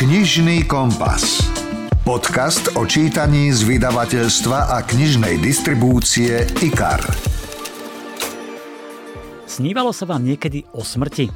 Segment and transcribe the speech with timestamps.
[0.00, 1.44] Knižný kompas.
[2.08, 7.04] Podcast o čítaní z vydavateľstva a knižnej distribúcie IKAR.
[9.44, 11.28] Snívalo sa vám niekedy o smrti?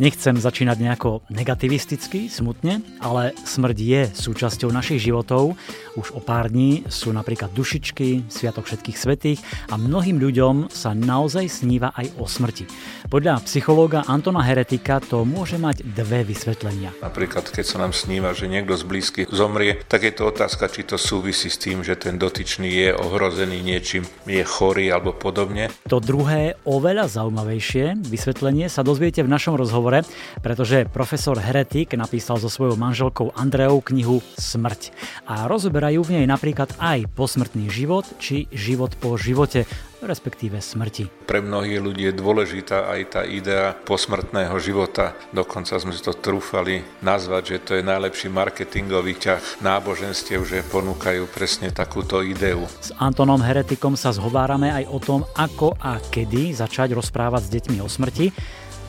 [0.00, 5.60] Nechcem začínať nejako negativisticky, smutne, ale smrť je súčasťou našich životov.
[5.92, 11.52] Už o pár dní sú napríklad dušičky, Sviatok všetkých svetých a mnohým ľuďom sa naozaj
[11.52, 12.64] sníva aj o smrti.
[13.12, 16.96] Podľa psychológa Antona Heretika to môže mať dve vysvetlenia.
[17.04, 20.88] Napríklad, keď sa nám sníva, že niekto z blízky zomrie, tak je to otázka, či
[20.88, 25.68] to súvisí s tým, že ten dotyčný je ohrozený niečím, je chorý alebo podobne.
[25.92, 30.06] To druhé, oveľa zaujímavejšie vysvetlenie sa dozviete v našom rozhovore rozhovore,
[30.40, 34.94] pretože profesor Heretik napísal so svojou manželkou Andreou knihu Smrť.
[35.26, 39.66] A rozoberajú v nej napríklad aj posmrtný život či život po živote,
[40.00, 41.28] respektíve smrti.
[41.28, 45.12] Pre mnohých ľudí je dôležitá aj tá idea posmrtného života.
[45.30, 51.28] Dokonca sme si to trúfali nazvať, že to je najlepší marketingový ťah náboženstiev, že ponúkajú
[51.28, 52.64] presne takúto ideu.
[52.80, 57.78] S Antonom Heretikom sa zhovárame aj o tom, ako a kedy začať rozprávať s deťmi
[57.84, 58.32] o smrti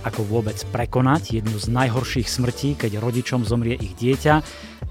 [0.01, 4.41] ako vôbec prekonať jednu z najhorších smrtí, keď rodičom zomrie ich dieťa,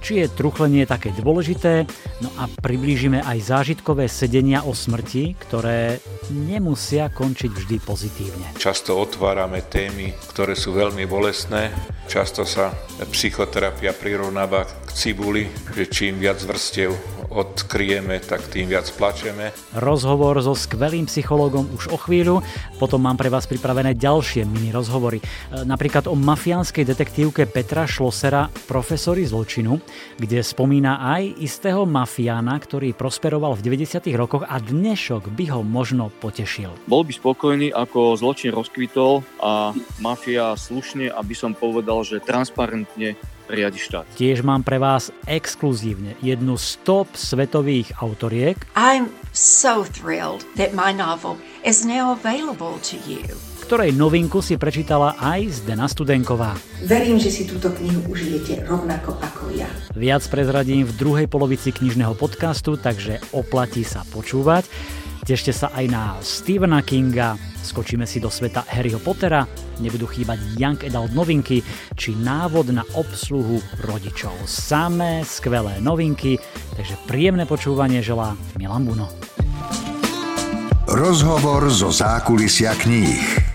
[0.01, 1.85] či je truchlenie také dôležité,
[2.25, 6.01] no a priblížime aj zážitkové sedenia o smrti, ktoré
[6.33, 8.47] nemusia končiť vždy pozitívne.
[8.57, 11.71] Často otvárame témy, ktoré sú veľmi bolestné,
[12.11, 12.73] často sa
[13.13, 19.55] psychoterapia prirovnáva k cibuli, že čím viac vrstev odkryjeme, tak tým viac plačeme.
[19.79, 22.43] Rozhovor so skvelým psychológom už o chvíľu,
[22.83, 25.23] potom mám pre vás pripravené ďalšie mini rozhovory.
[25.23, 25.25] E,
[25.63, 29.79] napríklad o mafiánskej detektívke Petra Šlosera Profesory zločinu,
[30.17, 34.11] kde spomína aj istého mafiána, ktorý prosperoval v 90.
[34.17, 36.73] rokoch a dnešok by ho možno potešil.
[36.87, 43.19] Bol by spokojný, ako zločin rozkvitol a mafia slušne, aby som povedal, že transparentne
[43.51, 44.07] riadi štát.
[44.15, 48.57] Tiež mám pre vás exkluzívne jednu z top svetových autoriek.
[48.79, 55.15] I'm so thrilled that my novel is now available to you ktorej novinku si prečítala
[55.23, 56.59] aj Zdena Studenková.
[56.91, 59.71] Verím, že si túto knihu užijete rovnako ako ja.
[59.95, 64.67] Viac prezradím v druhej polovici knižného podcastu, takže oplatí sa počúvať.
[65.23, 69.47] Tešte sa aj na Stephena Kinga, skočíme si do sveta Harryho Pottera,
[69.79, 71.63] nebudú chýbať Young Adult novinky
[71.95, 74.35] či návod na obsluhu rodičov.
[74.51, 76.43] Samé skvelé novinky,
[76.75, 79.07] takže príjemné počúvanie želá Milan Buno.
[80.91, 83.50] Rozhovor zo zákulisia kníh.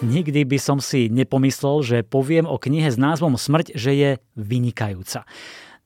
[0.00, 5.28] Nikdy by som si nepomyslel, že poviem o knihe s názvom Smrť, že je vynikajúca.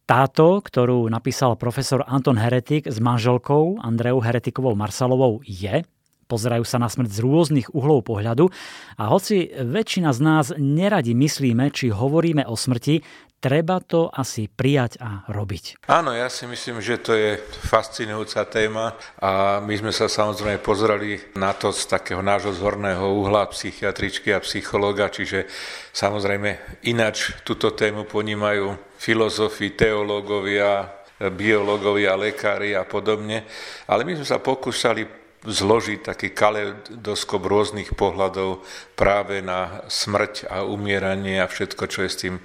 [0.06, 5.82] Táto, ktorú napísal profesor Anton Heretik s manželkou Andreou Heretikovou Marsalovou je,
[6.30, 8.54] pozerajú sa na smrť z rôznych uhlov pohľadu
[8.94, 13.02] a hoci väčšina z nás neradi myslíme, či hovoríme o smrti,
[13.44, 15.84] treba to asi prijať a robiť.
[15.92, 17.36] Áno, ja si myslím, že to je
[17.68, 23.44] fascinujúca téma a my sme sa samozrejme pozreli na to z takého nášho zhorného uhla
[23.52, 25.44] psychiatričky a psychológa, čiže
[25.92, 33.44] samozrejme ináč túto tému ponímajú filozofi, teológovia, biológovia, lekári a podobne.
[33.84, 38.64] Ale my sme sa pokúšali zložiť taký kaleidoskop rôznych pohľadov
[38.96, 42.36] práve na smrť a umieranie a všetko, čo je s tým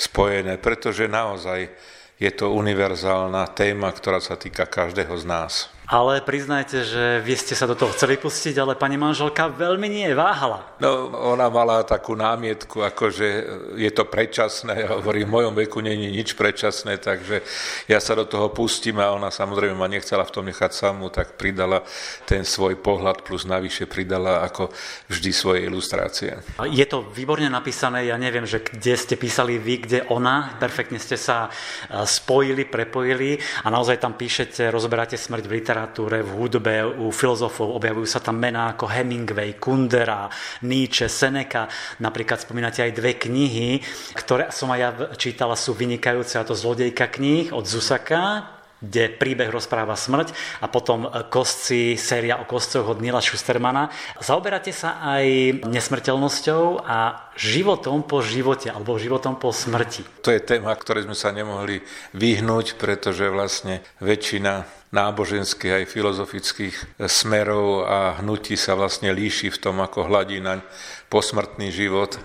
[0.00, 1.68] spojené, pretože naozaj
[2.16, 5.75] je to univerzálna téma, ktorá sa týka každého z nás.
[5.86, 10.10] Ale priznajte, že vy ste sa do toho chceli pustiť, ale pani manželka veľmi nie
[10.18, 10.66] váhala.
[10.82, 13.46] No, ona mala takú námietku, ako že
[13.78, 14.82] je to predčasné.
[14.82, 17.46] Ja hovorím, v mojom veku není nič predčasné, takže
[17.86, 21.38] ja sa do toho pustím a ona samozrejme ma nechcela v tom nechať samú, tak
[21.38, 21.86] pridala
[22.26, 24.74] ten svoj pohľad plus navyše pridala ako
[25.06, 26.34] vždy svoje ilustrácie.
[26.66, 31.14] Je to výborne napísané, ja neviem, že kde ste písali vy, kde ona, perfektne ste
[31.14, 36.74] sa e, spojili, prepojili a naozaj tam píšete, rozoberáte smrť v literatúre literatúre, v hudbe,
[37.04, 40.24] u filozofov objavujú sa tam mená ako Hemingway, Kundera,
[40.64, 41.68] Nietzsche, Seneca.
[42.00, 43.84] Napríklad spomínate aj dve knihy,
[44.16, 44.90] ktoré som aj ja
[45.20, 51.08] čítala, sú vynikajúce, a to Zlodejka kníh od Zusaka, kde príbeh rozpráva smrť a potom
[51.32, 53.88] Kostci, séria o kostcoch od Nila Schustermana.
[54.20, 55.24] Zaoberáte sa aj
[55.64, 60.24] nesmrteľnosťou a životom po živote alebo životom po smrti.
[60.24, 61.80] To je téma, ktoré sme sa nemohli
[62.12, 69.84] vyhnúť, pretože vlastne väčšina náboženských aj filozofických smerov a hnutí sa vlastne líši v tom,
[69.84, 70.64] ako hladí naň
[71.12, 72.16] posmrtný život.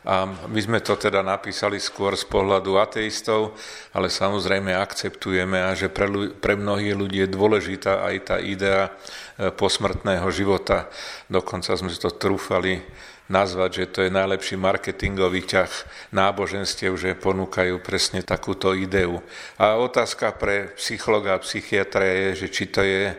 [0.00, 3.52] A my sme to teda napísali skôr z pohľadu ateistov,
[3.92, 9.52] ale samozrejme akceptujeme a že pre, pre mnohých ľudí je dôležitá aj tá idea e,
[9.52, 10.88] posmrtného života.
[11.28, 12.80] Dokonca sme si to trúfali
[13.30, 15.70] nazvať, že to je najlepší marketingový ťah
[16.10, 19.22] náboženstiev, že ponúkajú presne takúto ideu.
[19.54, 23.14] A otázka pre psychologa a psychiatra je, že či to je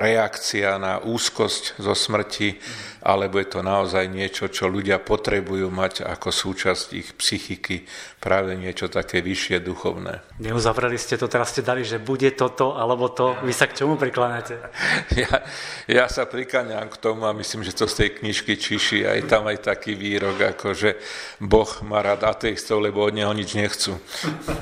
[0.00, 2.60] reakcia na úzkosť zo smrti,
[3.06, 7.86] alebo je to naozaj niečo, čo ľudia potrebujú mať ako súčasť ich psychiky,
[8.18, 10.18] práve niečo také vyššie duchovné.
[10.42, 13.38] Neuzavreli ste to, teraz ste dali, že bude toto alebo to.
[13.46, 14.58] Vy sa k čomu prikláňate?
[15.16, 15.40] Ja,
[15.88, 19.48] ja sa prikláňam k tomu a myslím, že to z tej knižky Čiši, aj tam
[19.48, 20.98] aj taký výrok, ako že
[21.40, 23.96] Boh má rád ateistov, lebo od neho nič nechcú.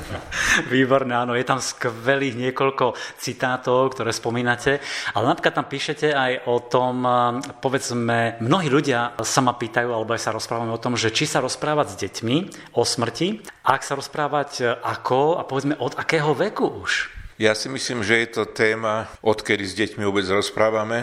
[0.75, 4.84] Výborné, áno, je tam skvelých niekoľko citátov, ktoré spomínate.
[5.17, 7.13] Ale napríklad tam píšete aj o tom, eh,
[7.59, 11.41] povedzme, mnohí ľudia sa ma pýtajú, alebo aj sa rozprávame o tom, že či sa
[11.41, 12.37] rozprávať s deťmi
[12.77, 17.24] o smrti, ak sa rozprávať eh, ako a povedzme od akého veku už.
[17.35, 21.03] Ja si myslím, že je to téma, odkedy s deťmi vôbec rozprávame,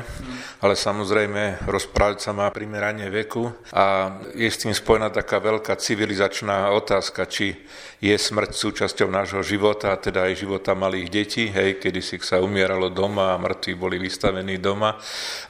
[0.63, 6.71] ale samozrejme rozprávať sa má primeranie veku a je s tým spojená taká veľká civilizačná
[6.71, 7.59] otázka, či
[7.99, 12.87] je smrť súčasťou nášho života, teda aj života malých detí, hej, kedy si sa umieralo
[12.87, 14.95] doma a mŕtvi boli vystavení doma,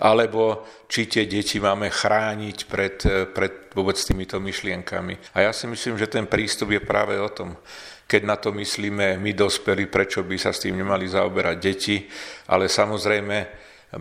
[0.01, 2.97] alebo či tie deti máme chrániť pred,
[3.37, 5.37] pred vôbec týmito myšlienkami.
[5.37, 7.53] A ja si myslím, že ten prístup je práve o tom
[8.11, 12.03] keď na to myslíme my dospelí, prečo by sa s tým nemali zaoberať deti,
[12.51, 13.37] ale samozrejme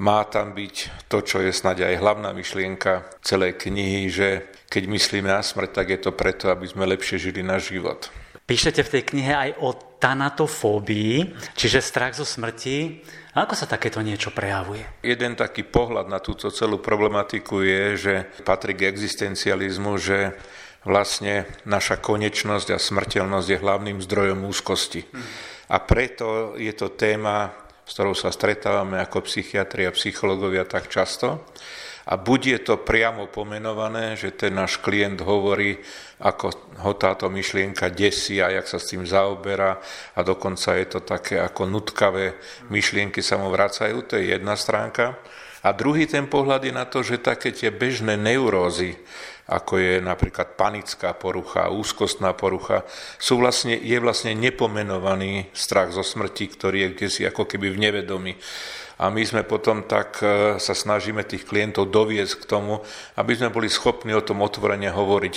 [0.02, 4.28] má tam byť to, čo je snáď aj hlavná myšlienka celej knihy, že
[4.66, 8.10] keď myslíme na smrť, tak je to preto, aby sme lepšie žili na život.
[8.50, 9.70] Píšete v tej knihe aj o
[10.02, 12.98] tanatofóbii, čiže strach zo smrti.
[13.38, 14.82] Ako sa takéto niečo prejavuje?
[15.06, 20.34] Jeden taký pohľad na túto celú problematiku je, že patrí k existencializmu, že
[20.84, 25.04] vlastne naša konečnosť a smrteľnosť je hlavným zdrojom úzkosti.
[25.70, 27.52] A preto je to téma,
[27.84, 31.46] s ktorou sa stretávame ako psychiatri a psychológovia tak často.
[32.10, 35.78] A buď je to priamo pomenované, že ten náš klient hovorí,
[36.18, 39.78] ako ho táto myšlienka desí a jak sa s tým zaoberá
[40.16, 42.34] a dokonca je to také ako nutkavé
[42.72, 45.20] myšlienky sa mu vracajú, to je jedna stránka.
[45.60, 48.96] A druhý ten pohľad je na to, že také tie bežné neurózy,
[49.50, 52.86] ako je napríklad panická porucha, úzkostná porucha,
[53.18, 57.82] sú vlastne, je vlastne nepomenovaný strach zo smrti, ktorý je kde si ako keby v
[57.90, 58.32] nevedomí
[59.00, 62.84] a my sme potom tak e, sa snažíme tých klientov doviesť k tomu,
[63.16, 65.34] aby sme boli schopní o tom otvorene hovoriť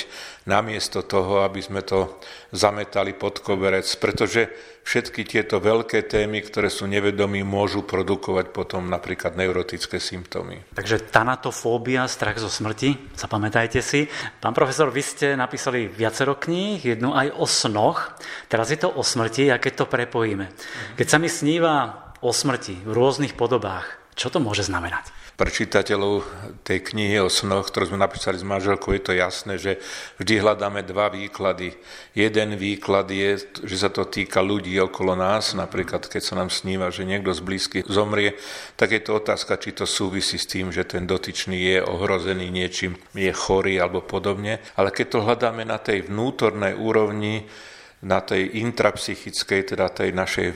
[0.51, 2.19] namiesto toho, aby sme to
[2.51, 4.51] zametali pod koberec, pretože
[4.83, 10.60] všetky tieto veľké témy, ktoré sú nevedomí, môžu produkovať potom napríklad neurotické symptómy.
[10.75, 14.12] Takže tanatofóbia, strach zo smrti, zapamätajte si.
[14.44, 18.12] Pán profesor, vy ste napísali viacero kníh, jednu aj o snoch.
[18.51, 20.51] Teraz je to o smrti a keď to prepojíme.
[21.00, 23.99] Keď sa mi sníva o smrti v rôznych podobách.
[24.15, 25.11] Čo to môže znamenať?
[25.33, 26.21] Pre čitateľov
[26.61, 29.81] tej knihy o snoch, ktorú sme napísali s manželkou, je to jasné, že
[30.21, 31.73] vždy hľadáme dva výklady.
[32.13, 36.93] Jeden výklad je, že sa to týka ľudí okolo nás, napríklad keď sa nám sníva,
[36.93, 38.37] že niekto z blízkych zomrie,
[38.77, 42.93] tak je to otázka, či to súvisí s tým, že ten dotyčný je ohrozený niečím,
[43.17, 44.61] je chorý alebo podobne.
[44.77, 47.49] Ale keď to hľadáme na tej vnútornej úrovni,
[48.03, 50.55] na tej intrapsychickej, teda tej našej e,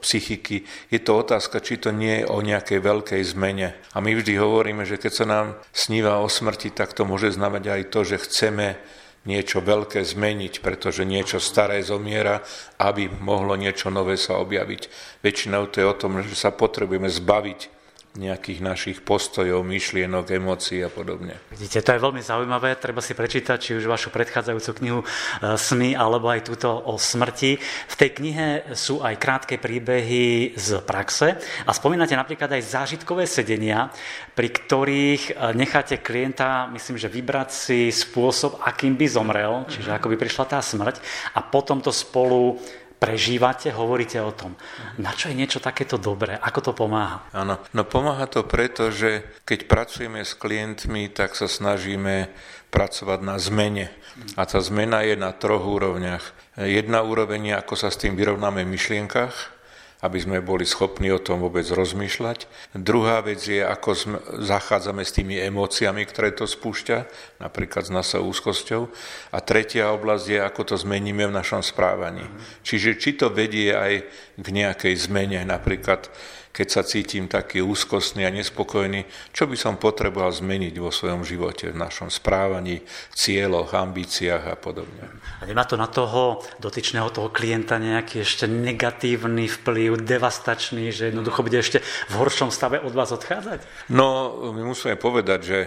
[0.00, 3.74] psychiky, je to otázka, či to nie je o nejakej veľkej zmene.
[3.92, 7.66] A my vždy hovoríme, že keď sa nám sníva o smrti, tak to môže znamenať
[7.66, 8.78] aj to, že chceme
[9.26, 12.46] niečo veľké zmeniť, pretože niečo staré zomiera,
[12.78, 14.82] aby mohlo niečo nové sa objaviť.
[15.26, 17.75] Väčšinou to je o tom, že sa potrebujeme zbaviť
[18.16, 21.36] nejakých našich postojov, myšlienok, emócií a podobne.
[21.52, 25.06] Vidíte, to je veľmi zaujímavé, treba si prečítať či už vašu predchádzajúcu knihu e,
[25.54, 27.60] Sny, alebo aj túto o smrti.
[27.62, 33.92] V tej knihe sú aj krátke príbehy z praxe a spomínate napríklad aj zážitkové sedenia,
[34.32, 40.12] pri ktorých e, necháte klienta, myslím, že vybrať si spôsob, akým by zomrel, čiže ako
[40.12, 40.98] by prišla tá smrť
[41.36, 42.58] a potom to spolu
[42.96, 44.56] prežívate, hovoríte o tom.
[45.00, 46.36] Na čo je niečo takéto dobré?
[46.36, 47.28] Ako to pomáha?
[47.32, 52.32] Áno, no pomáha to preto, že keď pracujeme s klientmi, tak sa snažíme
[52.72, 53.92] pracovať na zmene.
[54.36, 56.24] A tá zmena je na troch úrovniach.
[56.56, 59.55] Jedna úroveň je, ako sa s tým vyrovnáme v myšlienkach,
[60.04, 62.44] aby sme boli schopní o tom vôbec rozmýšľať.
[62.76, 67.08] Druhá vec je, ako sme, zachádzame s tými emóciami, ktoré to spúšťa,
[67.40, 68.92] napríklad s našou úzkosťou.
[69.32, 72.28] A tretia oblasť je, ako to zmeníme v našom správaní.
[72.60, 74.04] Čiže či to vedie aj
[74.36, 76.12] k nejakej zmene, napríklad
[76.56, 79.04] keď sa cítim taký úzkostný a nespokojný,
[79.36, 82.80] čo by som potreboval zmeniť vo svojom živote, v našom správaní,
[83.12, 85.04] cieľoch, ambíciách a podobne.
[85.36, 91.44] A nemá to na toho dotyčného, toho klienta nejaký ešte negatívny vplyv, devastačný, že jednoducho
[91.44, 93.92] bude ešte v horšom stave od vás odchádzať?
[93.92, 95.58] No, my musíme povedať, že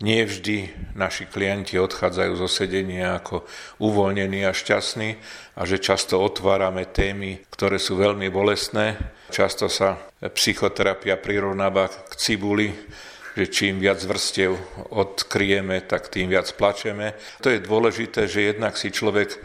[0.00, 3.44] nie vždy naši klienti odchádzajú zo sedenia ako
[3.84, 5.20] uvoľnení a šťastní
[5.60, 8.96] a že často otvárame témy, ktoré sú veľmi bolestné.
[9.28, 12.72] Často sa psychoterapia prirovnáva k cibuli,
[13.36, 14.56] že čím viac vrstiev
[14.88, 17.14] odkryjeme, tak tým viac plačeme.
[17.44, 19.36] To je dôležité, že jednak si človek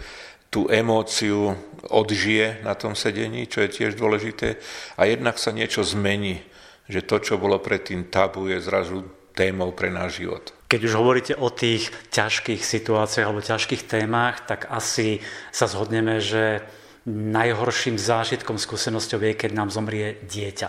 [0.50, 1.51] tú emóciu
[1.91, 4.55] odžije na tom sedení, čo je tiež dôležité,
[4.95, 6.41] a jednak sa niečo zmení,
[6.88, 9.03] že to, čo bolo predtým tabu, je zrazu
[9.36, 10.56] témou pre náš život.
[10.65, 15.22] Keď už hovoríte o tých ťažkých situáciách alebo ťažkých témach, tak asi
[15.54, 16.65] sa zhodneme, že
[17.06, 20.68] najhorším zážitkom, skúsenosťou je, keď nám zomrie dieťa.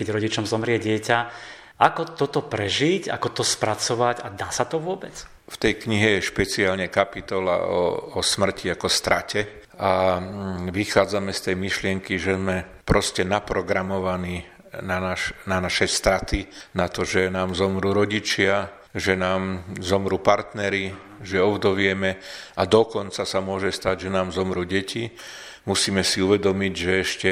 [0.00, 1.18] Keď rodičom zomrie dieťa,
[1.76, 5.12] ako toto prežiť, ako to spracovať a dá sa to vôbec?
[5.44, 11.40] V tej knihe je špeciálne kapitola o, o smrti ako strate a mm, vychádzame z
[11.50, 17.54] tej myšlienky, že sme proste naprogramovaní na, naš, na naše straty, na to, že nám
[17.54, 22.18] zomrú rodičia, že nám zomrú partnery, že ovdovieme
[22.54, 25.10] a dokonca sa môže stať, že nám zomrú deti.
[25.66, 27.30] Musíme si uvedomiť, že ešte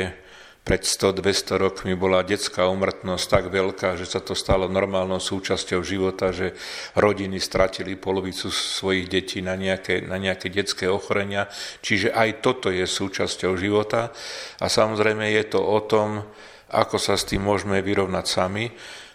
[0.62, 6.30] pred 100-200 rokmi bola detská umrtnosť tak veľká, že sa to stalo normálnou súčasťou života,
[6.30, 6.54] že
[6.94, 11.50] rodiny stratili polovicu svojich detí na nejaké, na nejaké detské ochorenia.
[11.82, 14.14] Čiže aj toto je súčasťou života.
[14.62, 16.30] A samozrejme je to o tom,
[16.72, 18.72] ako sa s tým môžeme vyrovnať sami,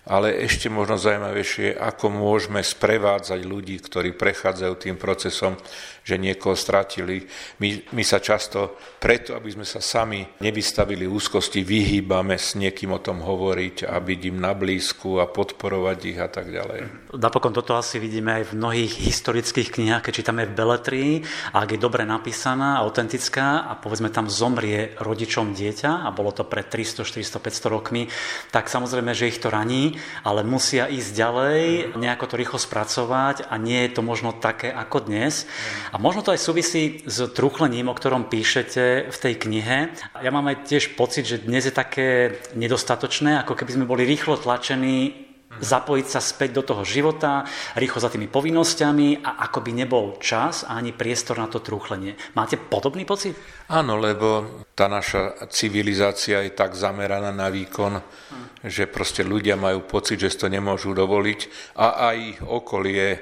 [0.08, 5.60] ale ešte možno zaujímavejšie, ako môžeme sprevádzať ľudí, ktorí prechádzajú tým procesom
[6.08, 7.28] že niekoho stratili.
[7.60, 13.04] My, my sa často, preto aby sme sa sami nevystavili úzkosti, vyhýbame s niekým o
[13.04, 17.12] tom hovoriť a byť im na blízku a podporovať ich a tak ďalej.
[17.12, 21.14] Napokon toto asi vidíme aj v mnohých historických knihách, keď čítame v Beletrii,
[21.52, 26.72] ak je dobre napísaná, autentická a povedzme tam zomrie rodičom dieťa a bolo to pred
[26.72, 28.08] 300, 400, 500 rokmi,
[28.56, 31.62] tak samozrejme, že ich to raní, ale musia ísť ďalej,
[32.00, 35.46] nejako to rýchlo spracovať a nie je to možno také ako dnes.
[35.92, 39.78] A možno to aj súvisí s truchlením, o ktorom píšete v tej knihe.
[40.24, 44.40] Ja mám aj tiež pocit, že dnes je také nedostatočné, ako keby sme boli rýchlo
[44.40, 45.27] tlačení
[45.60, 47.46] zapojiť sa späť do toho života,
[47.78, 52.18] rýchlo za tými povinnosťami a ako by nebol čas a ani priestor na to trúchlenie.
[52.34, 53.38] Máte podobný pocit?
[53.68, 58.68] Áno, lebo tá naša civilizácia je tak zameraná na výkon, hm.
[58.68, 61.40] že proste ľudia majú pocit, že si to nemôžu dovoliť
[61.78, 63.20] a aj okolie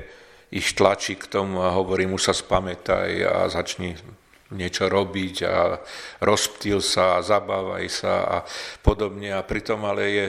[0.54, 3.98] ich tlačí k tomu a hovorí mu sa spamätaj a začni
[4.54, 5.82] niečo robiť a
[6.22, 8.38] rozptýl sa a zabávaj sa a
[8.86, 9.34] podobne.
[9.34, 10.28] A pritom ale je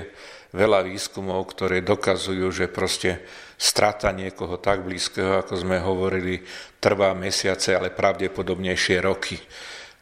[0.54, 3.24] veľa výskumov, ktoré dokazujú, že proste
[3.56, 6.44] strata niekoho tak blízkeho, ako sme hovorili,
[6.78, 9.40] trvá mesiace, ale pravdepodobnejšie roky.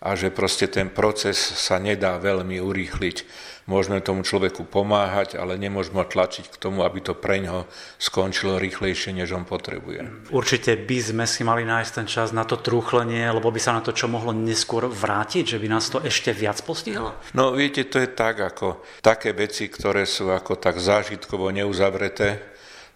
[0.05, 3.17] A že proste ten proces sa nedá veľmi urýchliť
[3.65, 7.65] môžeme tomu človeku pomáhať, ale nemôžeme tlačiť k tomu, aby to pre ňoho
[7.97, 10.29] skončilo rýchlejšie, než on potrebuje.
[10.31, 13.83] Určite by sme si mali nájsť ten čas na to trúchlenie, lebo by sa na
[13.85, 17.17] to čo mohlo neskôr vrátiť, že by nás to ešte viac postihlo?
[17.33, 22.54] No viete, to je tak, ako také veci, ktoré sú ako tak zážitkovo neuzavreté,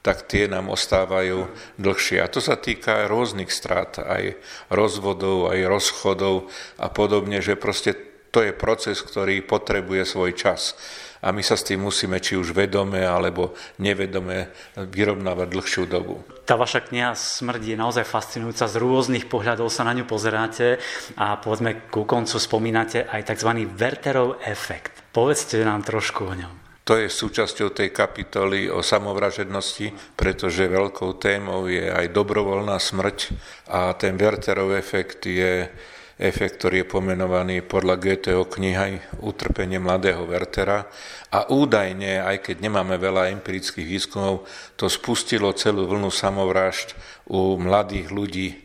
[0.08, 2.24] tak tie nám ostávajú dlhšie.
[2.24, 4.40] A to sa týka rôznych strát, aj
[4.72, 6.48] rozvodov, aj rozchodov
[6.80, 7.92] a podobne, že proste
[8.32, 10.80] to je proces, ktorý potrebuje svoj čas.
[11.20, 14.48] A my sa s tým musíme či už vedome alebo nevedome
[14.78, 16.24] vyrovnávať dlhšiu dobu.
[16.48, 18.64] Tá vaša kniha Smrť je naozaj fascinujúca.
[18.64, 20.80] Z rôznych pohľadov sa na ňu pozeráte
[21.20, 23.50] a povedzme ku koncu spomínate aj tzv.
[23.76, 25.04] Werterov efekt.
[25.12, 26.67] Povedzte nám trošku o ňom.
[26.88, 33.36] To je súčasťou tej kapitoly o samovražednosti, pretože veľkou témou je aj dobrovoľná smrť
[33.68, 35.68] a ten Werterov efekt je
[36.16, 40.88] efekt, ktorý je pomenovaný podľa Goetheho knihy Utrpenie mladého Wertera.
[41.28, 44.48] A údajne, aj keď nemáme veľa empirických výskumov,
[44.80, 46.96] to spustilo celú vlnu samovrážd
[47.28, 48.48] u mladých ľudí.
[48.50, 48.56] E,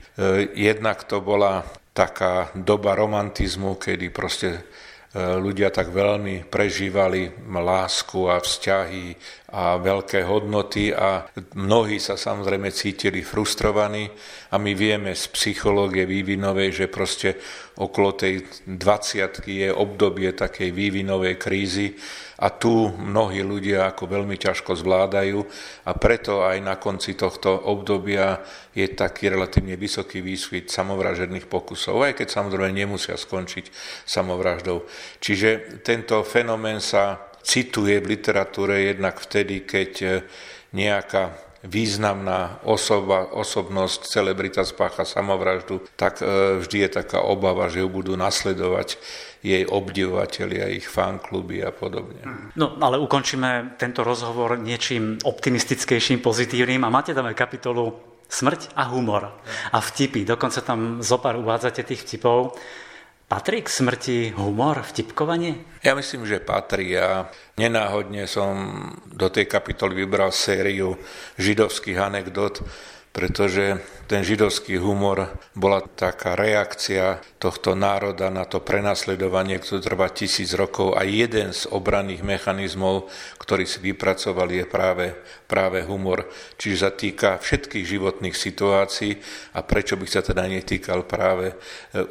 [0.56, 4.66] jednak to bola taká doba romantizmu, kedy proste
[5.14, 7.30] ľudia tak veľmi prežívali
[7.62, 9.14] lásku a vzťahy
[9.54, 14.10] a veľké hodnoty a mnohí sa samozrejme cítili frustrovaní.
[14.50, 17.38] A my vieme z psychológie vývinovej, že proste
[17.78, 21.94] okolo tej 20 je obdobie takej vývinovej krízy
[22.44, 25.40] a tu mnohí ľudia ako veľmi ťažko zvládajú
[25.88, 28.44] a preto aj na konci tohto obdobia
[28.76, 33.72] je taký relatívne vysoký výskyt samovražedných pokusov, aj keď samozrejme nemusia skončiť
[34.04, 34.84] samovraždou.
[35.24, 40.24] Čiže tento fenomén sa cituje v literatúre jednak vtedy, keď
[40.76, 47.88] nejaká významná osoba, osobnosť, celebrita spácha samovraždu, tak e, vždy je taká obava, že ju
[47.88, 49.00] budú nasledovať
[49.44, 52.20] jej obdivovateľia, ich fankluby a podobne.
[52.60, 58.90] No, ale ukončíme tento rozhovor niečím optimistickejším, pozitívnym a máte tam aj kapitolu Smrť a
[58.90, 59.30] humor
[59.70, 60.26] a vtipy.
[60.26, 62.58] Dokonca tam zopár uvádzate tých vtipov.
[63.34, 65.82] Patrí k smrti humor, vtipkovanie?
[65.82, 67.26] Ja myslím, že patrí a
[67.58, 68.54] nenáhodne som
[69.10, 71.02] do tej kapitoly vybral sériu
[71.42, 72.62] židovských anekdot,
[73.10, 80.56] pretože ten židovský humor bola taká reakcia tohto národa na to prenasledovanie, ktoré trvá tisíc
[80.56, 85.06] rokov a jeden z obranných mechanizmov, ktorý si vypracovali, je práve,
[85.48, 86.28] práve humor.
[86.56, 89.20] Čiže sa týka všetkých životných situácií
[89.56, 91.56] a prečo by sa teda netýkal práve e,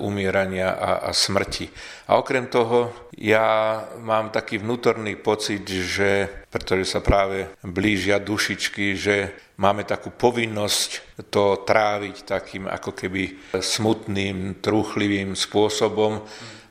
[0.00, 1.68] umierania a, a smrti.
[2.08, 9.32] A okrem toho ja mám taký vnútorný pocit, že pretože sa práve blížia dušičky, že
[9.56, 11.82] máme takú povinnosť to tráviť
[12.22, 16.22] takým ako keby smutným, truchlivým spôsobom.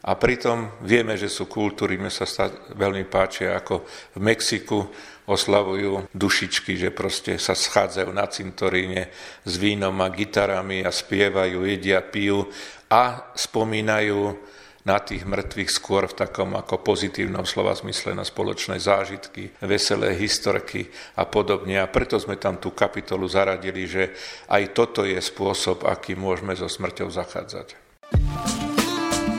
[0.01, 2.25] A pritom vieme, že sú kultúry, mne sa
[2.73, 3.85] veľmi páčia, ako
[4.17, 4.89] v Mexiku
[5.29, 9.13] oslavujú dušičky, že proste sa schádzajú na cintoríne
[9.45, 12.49] s vínom a gitarami a spievajú, jedia, pijú
[12.89, 14.49] a spomínajú
[14.85, 20.89] na tých mŕtvych skôr v takom ako pozitívnom slova zmysle na spoločné zážitky, veselé historky
[21.17, 21.77] a podobne.
[21.81, 24.13] A preto sme tam tú kapitolu zaradili, že
[24.49, 27.77] aj toto je spôsob, aký môžeme so smrťou zachádzať.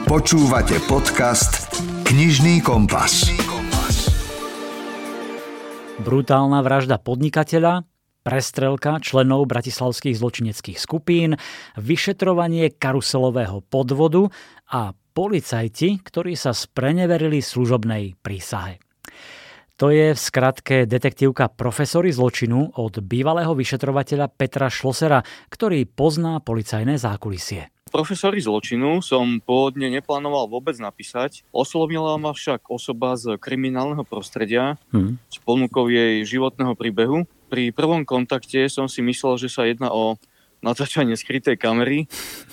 [0.06, 1.72] Počúvate podcast
[2.04, 3.32] Knižný kompas.
[6.02, 7.87] Brutálna vražda podnikateľa,
[8.26, 11.38] prestrelka členov bratislavských zločineckých skupín,
[11.78, 14.26] vyšetrovanie karuselového podvodu
[14.66, 18.81] a policajti, ktorí sa spreneverili služobnej prísahe.
[19.81, 27.00] To je v skratke detektívka profesory zločinu od bývalého vyšetrovateľa Petra Šlosera, ktorý pozná policajné
[27.00, 27.73] zákulisie.
[27.92, 31.45] Profesory zločinu som pôvodne neplánoval vôbec napísať.
[31.52, 35.21] Oslovila ma však osoba z kriminálneho prostredia hmm.
[35.28, 37.28] s ponukou jej životného príbehu.
[37.52, 40.16] Pri prvom kontakte som si myslel, že sa jedná o
[40.62, 42.07] natáčanie skrytej kamery,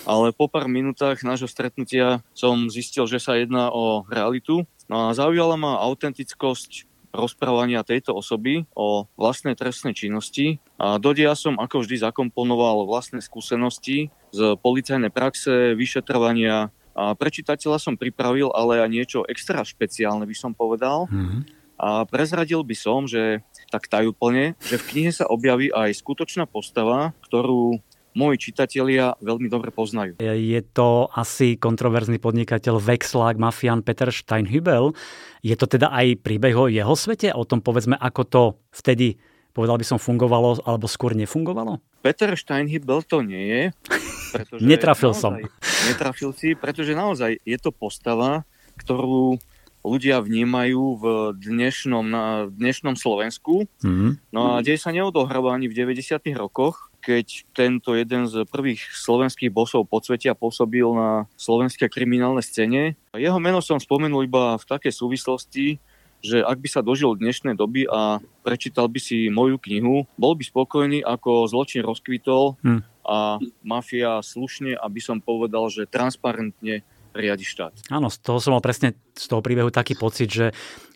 [0.04, 4.66] ale po pár minútach nášho stretnutia som zistil, že sa jedná o realitu.
[4.90, 11.34] No a zaujala ma autentickosť rozprávania tejto osoby o vlastnej trestnej činnosti a do dia
[11.34, 18.50] som ako vždy zakomponoval vlastné skúsenosti z policajnej praxe, vyšetrovania a pre čitateľa som pripravil
[18.54, 21.06] ale aj niečo extra špeciálne, by som povedal.
[21.10, 21.40] Mm-hmm.
[21.80, 23.40] A prezradil by som, že
[23.72, 27.80] tak tajúplne, že v knihe sa objaví aj skutočná postava, ktorú
[28.14, 30.18] moji čitatelia veľmi dobre poznajú.
[30.20, 34.92] Je to asi kontroverzný podnikateľ Vexlák, mafián Peter Steinhübel.
[35.40, 37.30] Je to teda aj príbeh o jeho svete?
[37.32, 38.42] O tom povedzme, ako to
[38.74, 39.16] vtedy,
[39.54, 41.78] povedal by som, fungovalo alebo skôr nefungovalo?
[42.00, 43.62] Peter Steinhübel to nie je.
[44.34, 45.32] Pretože Netrafil naozaj, som.
[45.90, 48.46] Netrafil si, pretože naozaj je to postava,
[48.78, 49.42] ktorú
[49.82, 51.04] ľudia vnímajú v
[51.40, 53.64] dnešnom, na dnešnom Slovensku.
[53.80, 54.10] Mm-hmm.
[54.30, 56.20] No a deje sa neodohráva ani v 90.
[56.36, 62.94] rokoch, keď tento jeden z prvých slovenských bosov podsvetia pôsobil na slovenskej kriminálnej scéne.
[63.16, 65.80] Jeho meno som spomenul iba v takej súvislosti,
[66.20, 70.44] že ak by sa dožil dnešnej doby a prečítal by si moju knihu, bol by
[70.44, 72.80] spokojný, ako zločin rozkvitol hm.
[73.08, 77.74] a mafia slušne, aby som povedal, že transparentne riadi štát.
[77.90, 80.46] Áno, z toho som mal presne z toho príbehu taký pocit, že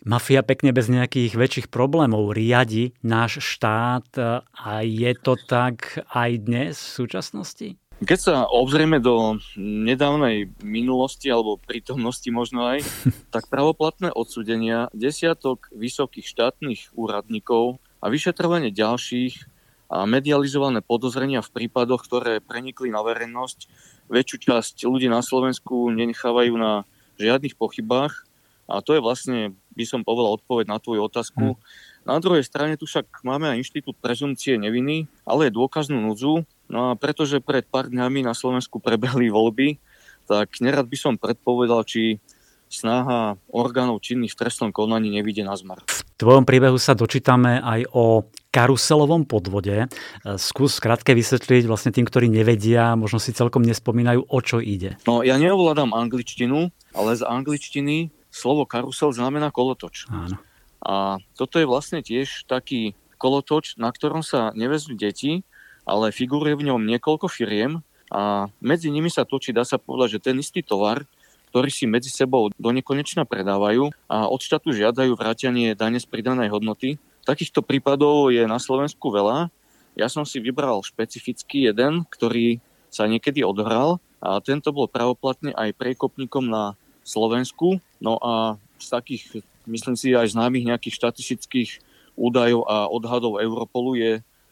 [0.07, 4.07] mafia pekne bez nejakých väčších problémov riadi náš štát
[4.51, 7.67] a je to tak aj dnes v súčasnosti?
[8.03, 12.83] Keď sa obzrieme do nedávnej minulosti alebo prítomnosti možno aj,
[13.35, 19.54] tak pravoplatné odsudenia desiatok vysokých štátnych úradníkov a vyšetrovanie ďalších
[19.89, 23.69] medializované podozrenia v prípadoch, ktoré prenikli na verejnosť,
[24.09, 26.85] väčšiu časť ľudí na Slovensku nenechávajú na
[27.17, 28.25] žiadnych pochybách
[28.65, 31.53] a to je vlastne, by som povedal, odpoveď na tvoju otázku.
[31.53, 31.61] Hmm.
[32.05, 36.45] Na druhej strane tu však máme aj inštitút prezumcie neviny, ale je dôkaznú núdzu.
[36.65, 39.77] No a pretože pred pár dňami na Slovensku prebehli voľby,
[40.25, 42.17] tak nerad by som predpovedal, či
[42.65, 45.85] snaha orgánov činných v trestnom konaní nevidie na zmar.
[45.85, 49.91] V tvojom príbehu sa dočítame aj o karuselovom podvode.
[50.39, 54.95] Skús krátke vysvetliť vlastne tým, ktorí nevedia, možno si celkom nespomínajú, o čo ide.
[55.03, 60.07] No ja neovládam angličtinu, ale z angličtiny slovo karusel znamená kolotoč.
[60.07, 60.39] Áno.
[60.79, 65.43] A toto je vlastne tiež taký kolotoč, na ktorom sa nevezú deti,
[65.83, 70.31] ale figuruje v ňom niekoľko firiem a medzi nimi sa točí, dá sa povedať, že
[70.31, 71.03] ten istý tovar,
[71.49, 76.51] ktorý si medzi sebou do nekonečna predávajú a od štátu žiadajú vrátenie dane z pridanej
[76.51, 79.49] hodnoty Takýchto prípadov je na Slovensku veľa.
[79.97, 82.61] Ja som si vybral špecifický jeden, ktorý
[82.93, 87.81] sa niekedy odhral a tento bol pravoplatne aj prekopníkom na Slovensku.
[87.97, 89.23] No a z takých,
[89.65, 91.69] myslím si, aj známych nejakých štatistických
[92.13, 94.11] údajov a odhadov Europolu je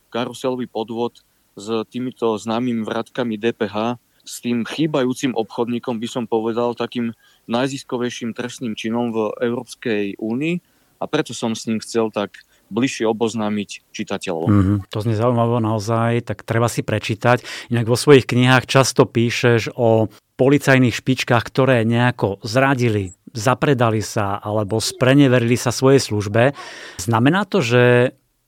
[0.09, 1.21] karuselový podvod
[1.53, 7.11] s týmito známymi vratkami DPH, s tým chýbajúcim obchodníkom, by som povedal, takým
[7.45, 10.55] najziskovejším trestným činom v Európskej únii.
[10.97, 12.39] A preto som s ním chcel tak
[12.73, 14.49] bližšie oboznámiť čitateľov.
[14.49, 14.77] Mm-hmm.
[14.89, 17.69] To znie zaujímavé naozaj, tak treba si prečítať.
[17.69, 24.81] Inak vo svojich knihách často píšeš o policajných špičkách, ktoré nejako zradili, zapredali sa alebo
[24.81, 26.57] spreneverili sa svojej službe.
[26.97, 27.83] Znamená to, že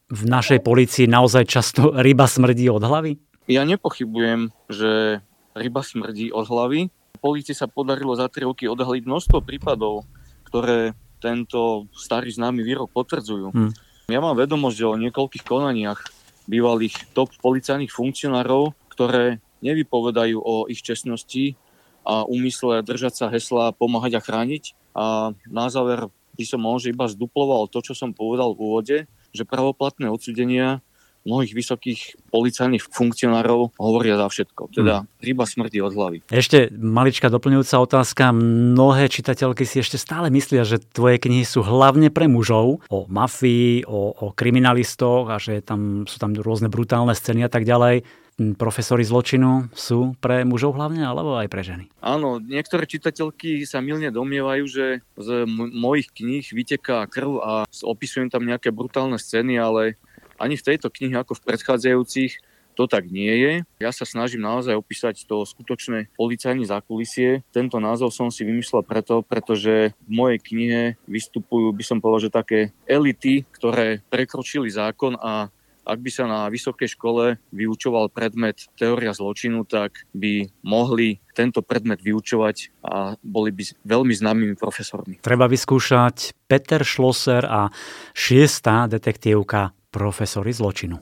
[0.09, 3.21] v našej policii naozaj často ryba smrdí od hlavy?
[3.45, 5.21] Ja nepochybujem, že
[5.53, 6.89] ryba smrdí od hlavy.
[7.21, 10.05] Polícii sa podarilo za 3 roky odhaliť množstvo prípadov,
[10.49, 13.49] ktoré tento starý známy výrok potvrdzujú.
[13.49, 13.71] Hmm.
[14.05, 15.97] Ja mám vedomosť o niekoľkých konaniach
[16.45, 21.57] bývalých top policajných funkcionárov, ktoré nevypovedajú o ich čestnosti
[22.05, 24.77] a úmysle držať sa hesla pomáhať a chrániť.
[24.93, 26.05] A na záver
[26.37, 28.97] by som možno iba zduploval to, čo som povedal v úvode,
[29.33, 30.85] že pravoplatné odsudenia
[31.25, 34.61] mnohých vysokých policajných funkcionárov hovoria za všetko.
[34.71, 35.09] Teda hmm.
[35.25, 36.17] ryba smrdí od hlavy.
[36.29, 38.29] Ešte maličká doplňujúca otázka.
[38.31, 42.85] Mnohé čitateľky si ešte stále myslia, že tvoje knihy sú hlavne pre mužov.
[42.93, 47.65] O mafii, o, o kriminalistoch a že tam, sú tam rôzne brutálne scény a tak
[47.65, 51.87] ďalej profesori zločinu sú pre mužov hlavne, alebo aj pre ženy?
[52.03, 57.53] Áno, niektoré čitateľky sa milne domnievajú, že z m- mojich kníh vyteká krv a
[57.87, 59.95] opisujem tam nejaké brutálne scény, ale
[60.39, 62.33] ani v tejto knihe ako v predchádzajúcich
[62.75, 63.53] to tak nie je.
[63.79, 67.47] Ja sa snažím naozaj opísať to skutočné policajné zákulisie.
[67.55, 72.35] Tento názov som si vymyslel preto, pretože v mojej knihe vystupujú, by som povedal, že
[72.35, 75.47] také elity, ktoré prekročili zákon a
[75.85, 82.01] ak by sa na vysokej škole vyučoval predmet teória zločinu, tak by mohli tento predmet
[82.01, 85.21] vyučovať a boli by veľmi známymi profesormi.
[85.21, 87.69] Treba vyskúšať Peter Schlosser a
[88.17, 90.99] šiestá detektívka profesory zločinu.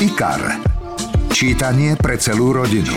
[0.00, 0.40] IKAR.
[1.28, 2.96] Čítanie pre celú rodinu.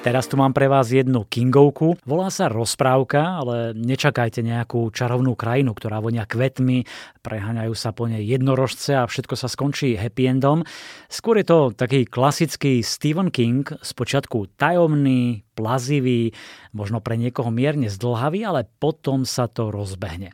[0.00, 2.00] Teraz tu mám pre vás jednu kingovku.
[2.08, 6.88] Volá sa rozprávka, ale nečakajte nejakú čarovnú krajinu, ktorá vonia kvetmi,
[7.20, 10.64] preháňajú sa po nej jednorožce a všetko sa skončí happy endom.
[11.12, 16.32] Skôr je to taký klasický Stephen King, spočiatku tajomný, plazivý,
[16.72, 20.32] možno pre niekoho mierne zdlhavý, ale potom sa to rozbehne.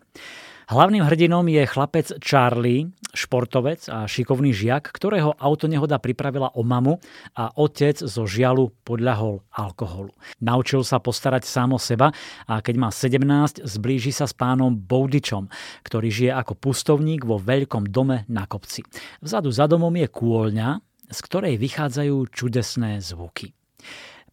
[0.66, 6.98] Hlavným hrdinom je chlapec Charlie, športovec a šikovný žiak, ktorého autonehoda pripravila o mamu
[7.38, 10.10] a otec zo žialu podľahol alkoholu.
[10.42, 12.10] Naučil sa postarať sám o seba
[12.50, 15.46] a keď má 17, zblíži sa s pánom Boudičom,
[15.86, 18.82] ktorý žije ako pustovník vo veľkom dome na kopci.
[19.22, 20.82] Vzadu za domom je kôľňa,
[21.14, 23.54] z ktorej vychádzajú čudesné zvuky.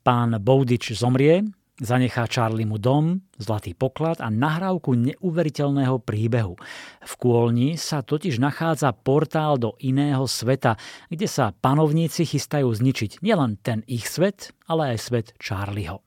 [0.01, 1.45] Pán Boudič zomrie,
[1.81, 6.53] Zanechá Charlie mu dom, zlatý poklad a nahrávku neuveriteľného príbehu.
[7.01, 10.77] V kôlni sa totiž nachádza portál do iného sveta,
[11.09, 16.05] kde sa panovníci chystajú zničiť nielen ten ich svet, ale aj svet Charlieho.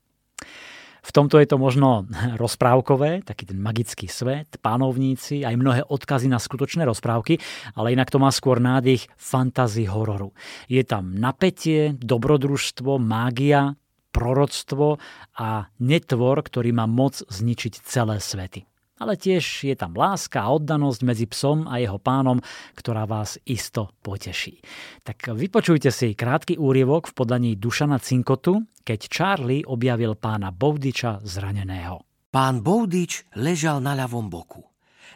[1.06, 2.06] V tomto je to možno
[2.38, 7.38] rozprávkové, taký ten magický svet, pánovníci, aj mnohé odkazy na skutočné rozprávky,
[7.78, 10.34] ale inak to má skôr nádych fantasy hororu.
[10.66, 13.78] Je tam napätie, dobrodružstvo, mágia,
[14.16, 14.96] proroctvo
[15.36, 18.64] a netvor, ktorý má moc zničiť celé svety.
[18.96, 22.40] Ale tiež je tam láska a oddanosť medzi psom a jeho pánom,
[22.72, 24.64] ktorá vás isto poteší.
[25.04, 32.08] Tak vypočujte si krátky úrievok v podaní Dušana Cinkotu, keď Charlie objavil pána Boudiča zraneného.
[32.32, 34.64] Pán Boudič ležal na ľavom boku.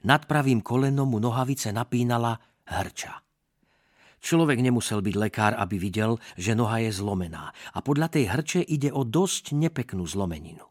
[0.04, 2.36] Nad pravým kolenom mu nohavice napínala
[2.68, 3.29] hrča.
[4.20, 8.92] Človek nemusel byť lekár, aby videl, že noha je zlomená a podľa tej hrče ide
[8.92, 10.64] o dosť nepeknú zlomeninu.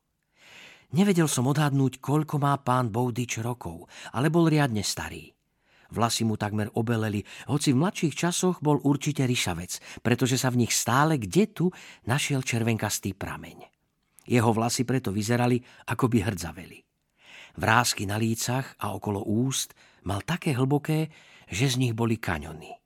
[0.89, 5.33] Nevedel som odhadnúť, koľko má pán Boudič rokov, ale bol riadne starý.
[5.89, 10.73] Vlasy mu takmer obeleli, hoci v mladších časoch bol určite ryšavec, pretože sa v nich
[10.73, 11.65] stále kde tu
[12.05, 13.65] našiel červenkastý prameň.
[14.29, 15.57] Jeho vlasy preto vyzerali,
[15.89, 16.77] ako by hrdzaveli.
[17.57, 19.73] Vrázky na lícach a okolo úst
[20.05, 21.09] mal také hlboké,
[21.49, 22.78] že z nich boli kaňony.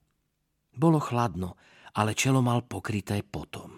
[0.73, 1.55] Bolo chladno,
[1.93, 3.77] ale čelo mal pokryté potom.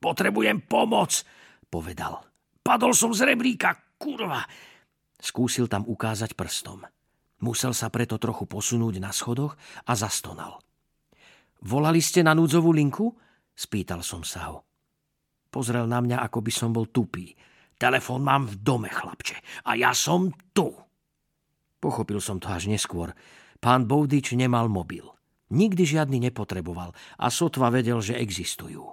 [0.00, 1.24] Potrebujem pomoc,
[1.68, 2.24] povedal.
[2.64, 4.44] Padol som z rebríka, kurva.
[5.20, 6.84] Skúsil tam ukázať prstom.
[7.44, 10.64] Musel sa preto trochu posunúť na schodoch a zastonal.
[11.64, 13.12] Volali ste na núdzovú linku?
[13.52, 14.64] Spýtal som sa ho.
[15.48, 17.32] Pozrel na mňa, ako by som bol tupý.
[17.76, 20.72] Telefón mám v dome, chlapče, a ja som tu.
[21.78, 23.12] Pochopil som to až neskôr,
[23.62, 25.13] Pán Boudič nemal mobil.
[25.52, 28.84] Nikdy žiadny nepotreboval a sotva vedel, že existujú.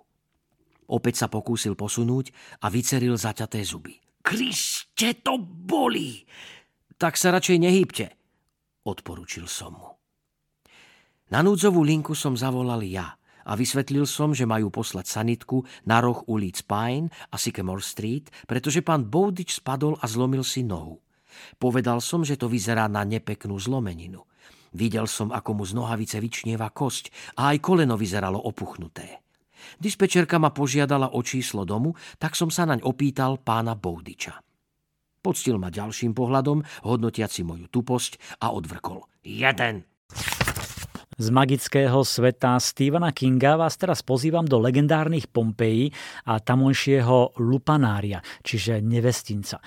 [0.91, 3.95] Opäť sa pokúsil posunúť a vyceril zaťaté zuby.
[4.19, 6.27] Kriste, to boli!
[6.99, 8.05] Tak sa radšej nehýbte,
[8.85, 9.89] odporučil som mu.
[11.31, 13.15] Na núdzovú linku som zavolal ja
[13.47, 18.83] a vysvetlil som, že majú poslať sanitku na roh ulic Pine a Sycamore Street, pretože
[18.85, 20.99] pán Bowditch spadol a zlomil si nohu.
[21.57, 24.21] Povedal som, že to vyzerá na nepeknú zlomeninu.
[24.71, 29.19] Videl som, ako mu z nohavice vyčnieva kosť a aj koleno vyzeralo opuchnuté.
[29.77, 34.41] Dispečerka ma požiadala o číslo domu, tak som sa naň opýtal pána Boudiča.
[35.21, 39.05] Poctil ma ďalším pohľadom, hodnotiaci moju tuposť a odvrkol.
[39.21, 39.85] Jeden!
[41.21, 45.93] Z magického sveta Stephena Kinga vás teraz pozývam do legendárnych Pompejí
[46.25, 49.61] a tamojšieho Lupanária, čiže Nevestinca.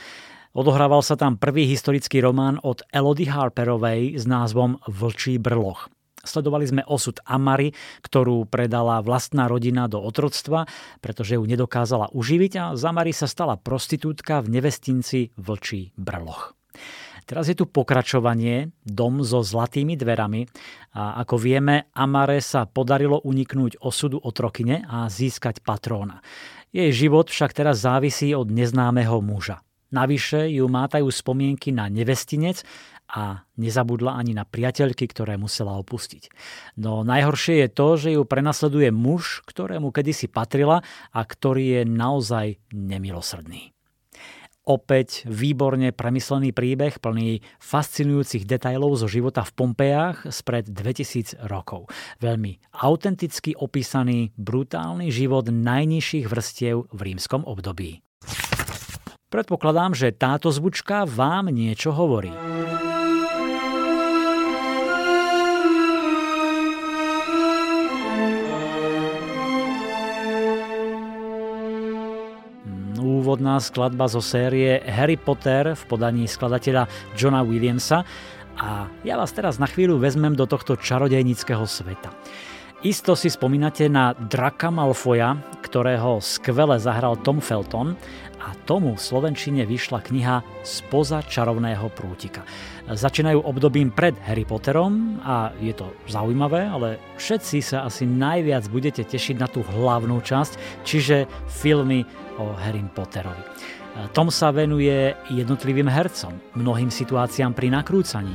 [0.55, 5.90] Odohrával sa tam prvý historický román od Elodie Harperovej s názvom Vlčí brloch.
[6.23, 7.75] Sledovali sme osud Amary,
[8.07, 10.71] ktorú predala vlastná rodina do otroctva,
[11.03, 16.55] pretože ju nedokázala uživiť a z Amary sa stala prostitútka v nevestinci Vlčí brloch.
[17.27, 20.47] Teraz je tu pokračovanie, dom so zlatými dverami
[20.95, 26.23] a ako vieme, Amare sa podarilo uniknúť osudu otrokyne a získať patróna.
[26.71, 29.67] Jej život však teraz závisí od neznámeho muža.
[29.94, 32.66] Navyše ju mátajú spomienky na nevestinec
[33.14, 36.35] a nezabudla ani na priateľky, ktoré musela opustiť.
[36.74, 40.83] No najhoršie je to, že ju prenasleduje muž, ktorému kedysi patrila
[41.14, 43.70] a ktorý je naozaj nemilosrdný.
[44.64, 51.92] Opäť výborne premyslený príbeh plný fascinujúcich detailov zo života v Pompejách spred 2000 rokov.
[52.24, 58.04] Veľmi autenticky opísaný brutálny život najnižších vrstiev v rímskom období.
[59.35, 62.31] Predpokladám, že táto zvučka vám niečo hovorí.
[73.35, 76.87] úvodná skladba zo série Harry Potter v podaní skladateľa
[77.18, 78.07] Johna Williamsa
[78.55, 82.14] a ja vás teraz na chvíľu vezmem do tohto čarodejnického sveta.
[82.85, 87.97] Isto si spomínate na Draka Malfoja, ktorého skvele zahral Tom Felton
[88.37, 92.44] a tomu v Slovenčine vyšla kniha Spoza čarovného prútika.
[92.85, 99.01] Začínajú obdobím pred Harry Potterom a je to zaujímavé, ale všetci sa asi najviac budete
[99.01, 102.05] tešiť na tú hlavnú časť, čiže filmy
[102.37, 103.81] o Harry Potterovi.
[104.11, 108.35] Tom sa venuje jednotlivým hercom, mnohým situáciám pri nakrúcaní.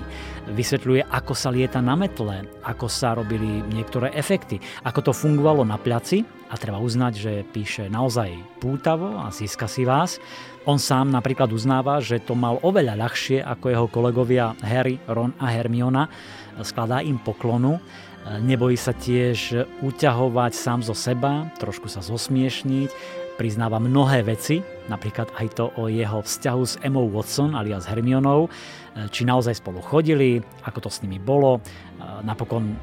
[0.56, 5.76] Vysvetľuje, ako sa lieta na metle, ako sa robili niektoré efekty, ako to fungovalo na
[5.76, 10.24] placi a treba uznať, že píše naozaj pútavo a získa si vás.
[10.64, 15.52] On sám napríklad uznáva, že to mal oveľa ľahšie ako jeho kolegovia Harry, Ron a
[15.52, 16.08] Hermiona.
[16.64, 17.84] Skladá im poklonu
[18.28, 22.92] Nebojí sa tiež uťahovať sám zo seba, trošku sa zosmiešniť,
[23.40, 24.60] priznáva mnohé veci,
[24.92, 28.52] napríklad aj to o jeho vzťahu s Emma Watson alias Hermionou,
[29.16, 31.64] či naozaj spolu chodili, ako to s nimi bolo.
[32.28, 32.76] Napokon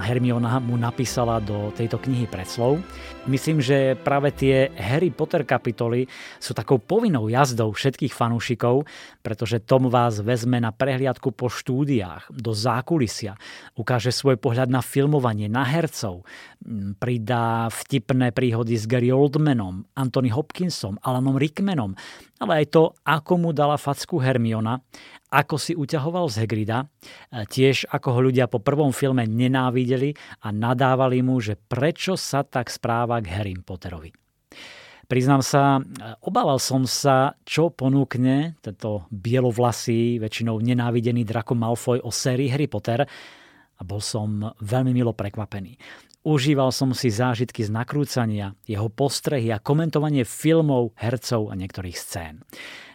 [0.00, 2.80] Hermiona mu napísala do tejto knihy predslov.
[3.28, 6.08] Myslím, že práve tie Harry Potter kapitoly
[6.40, 8.88] sú takou povinnou jazdou všetkých fanúšikov,
[9.20, 13.36] pretože Tom vás vezme na prehliadku po štúdiách, do zákulisia,
[13.76, 16.24] ukáže svoj pohľad na filmovanie, na hercov,
[16.96, 22.00] pridá vtipné príhody s Gary Oldmanom, Anthony Hopkinsom, Alanom Rickmanom,
[22.40, 24.80] ale aj to, ako mu dala facku Hermiona
[25.28, 26.88] ako si uťahoval z Hegrida,
[27.28, 32.40] e, tiež ako ho ľudia po prvom filme nenávideli a nadávali mu, že prečo sa
[32.44, 34.10] tak správa k Harry Potterovi.
[35.08, 35.80] Priznám sa,
[36.20, 43.08] obával som sa, čo ponúkne tento bielovlasý, väčšinou nenávidený Draco Malfoy o sérii Harry Potter
[43.78, 45.80] a bol som veľmi milo prekvapený.
[46.28, 52.44] Užíval som si zážitky z nakrúcania, jeho postrehy a komentovanie filmov, hercov a niektorých scén.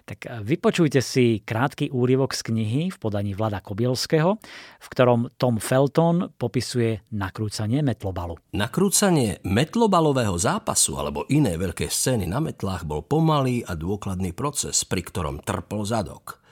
[0.03, 4.35] Tak e, vypočujte si krátky úryvok z knihy v podaní Vlada Kobielského,
[4.79, 8.35] v ktorom Tom Felton popisuje nakrúcanie metlobalu.
[8.51, 15.07] Nakrúcanie metlobalového zápasu alebo iné veľké scény na metlách bol pomalý a dôkladný proces, pri
[15.07, 16.43] ktorom trpol zadok.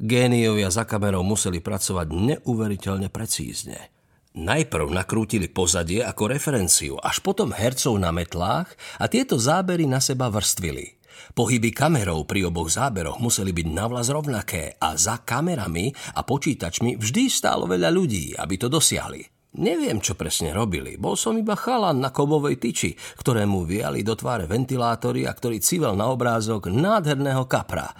[0.00, 3.92] Géniovia za kamerou museli pracovať neuveriteľne precízne.
[4.30, 8.70] Najprv nakrútili pozadie ako referenciu, až potom hercov na metlách
[9.02, 10.94] a tieto zábery na seba vrstvili–
[11.32, 17.22] Pohyby kamerov pri oboch záberoch museli byť navlas rovnaké a za kamerami a počítačmi vždy
[17.30, 19.40] stálo veľa ľudí, aby to dosiahli.
[19.50, 20.94] Neviem, čo presne robili.
[20.94, 25.98] Bol som iba chalan na kovovej tyči, ktorému viali do tváre ventilátory a ktorý civel
[25.98, 27.90] na obrázok nádherného kapra.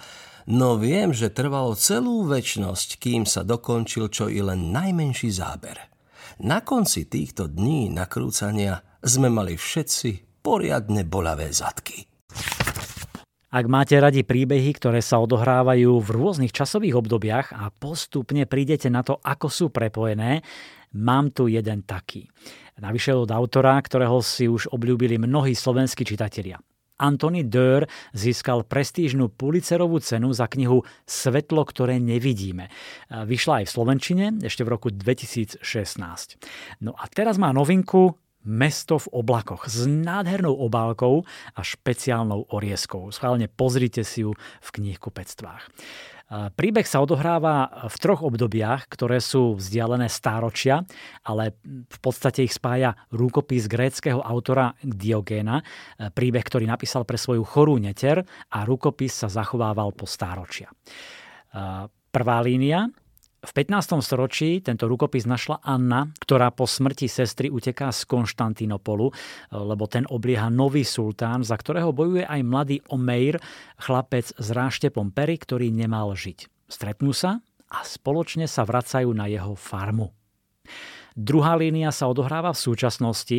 [0.47, 5.91] no viem, že trvalo celú väčnosť, kým sa dokončil čo i len najmenší záber.
[6.39, 12.07] Na konci týchto dní nakrúcania sme mali všetci poriadne bolavé zadky.
[13.51, 19.03] Ak máte radi príbehy, ktoré sa odohrávajú v rôznych časových obdobiach a postupne prídete na
[19.03, 20.39] to, ako sú prepojené,
[20.95, 22.31] mám tu jeden taký.
[22.79, 26.63] Navyše od autora, ktorého si už obľúbili mnohí slovenskí čitatelia.
[26.95, 32.71] Anthony Dörr získal prestížnú Pulitzerovú cenu za knihu Svetlo, ktoré nevidíme.
[33.11, 35.59] Vyšla aj v Slovenčine ešte v roku 2016.
[36.79, 41.21] No a teraz má novinku Mesto v oblakoch s nádhernou obálkou
[41.53, 43.13] a špeciálnou orieskou.
[43.13, 45.69] Schválne pozrite si ju v knihkupectvách.
[46.31, 50.87] Príbeh sa odohráva v troch obdobiach, ktoré sú vzdialené stáročia,
[51.27, 55.59] ale v podstate ich spája rukopis gréckého autora Diogéna,
[55.99, 60.71] príbeh, ktorý napísal pre svoju chorú neter a rukopis sa zachovával po stáročia.
[62.15, 62.87] Prvá línia
[63.41, 64.05] v 15.
[64.05, 69.09] storočí tento rukopis našla Anna, ktorá po smrti sestry uteká z Konštantinopolu,
[69.49, 73.41] lebo ten oblieha nový sultán, za ktorého bojuje aj mladý Omeir,
[73.81, 76.69] chlapec s ráštepom pery, ktorý nemal žiť.
[76.69, 80.13] Stretnú sa a spoločne sa vracajú na jeho farmu.
[81.13, 83.37] Druhá línia sa odohráva v súčasnosti.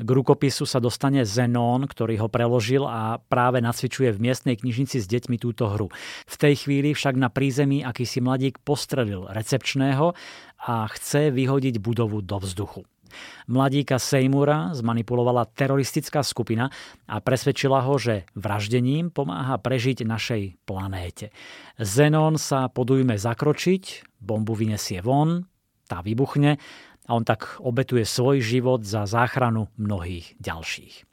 [0.00, 5.06] K rukopisu sa dostane Zenón, ktorý ho preložil a práve nacvičuje v miestnej knižnici s
[5.06, 5.92] deťmi túto hru.
[6.24, 10.16] V tej chvíli však na prízemí akýsi mladík postrelil recepčného
[10.64, 12.88] a chce vyhodiť budovu do vzduchu.
[13.50, 16.70] Mladíka Seymoura zmanipulovala teroristická skupina
[17.10, 21.34] a presvedčila ho, že vraždením pomáha prežiť našej planéte.
[21.74, 25.50] Zenon sa podujme zakročiť, bombu vyniesie von,
[25.90, 26.62] tá vybuchne
[27.10, 31.10] a on tak obetuje svoj život za záchranu mnohých ďalších.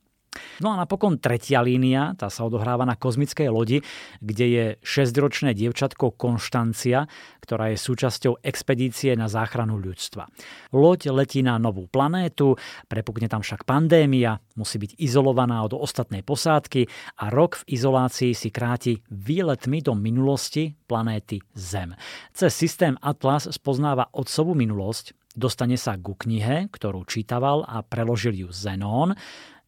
[0.62, 3.82] No a napokon tretia línia, tá sa odohráva na kozmickej lodi,
[4.22, 7.10] kde je šesťročné dievčatko Konštancia,
[7.42, 10.30] ktorá je súčasťou expedície na záchranu ľudstva.
[10.74, 16.90] Loď letí na novú planétu, prepukne tam však pandémia, musí byť izolovaná od ostatnej posádky
[17.22, 21.98] a rok v izolácii si kráti výletmi do minulosti planéty Zem.
[22.34, 28.50] Cez systém Atlas spoznáva otcovú minulosť, Dostane sa ku knihe, ktorú čítaval a preložil ju
[28.50, 29.14] Zenón.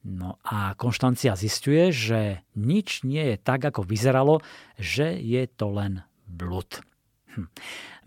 [0.02, 4.42] No a Konštancia zistuje, že nič nie je tak, ako vyzeralo,
[4.82, 6.82] že je to len blud.
[7.38, 7.46] Hm.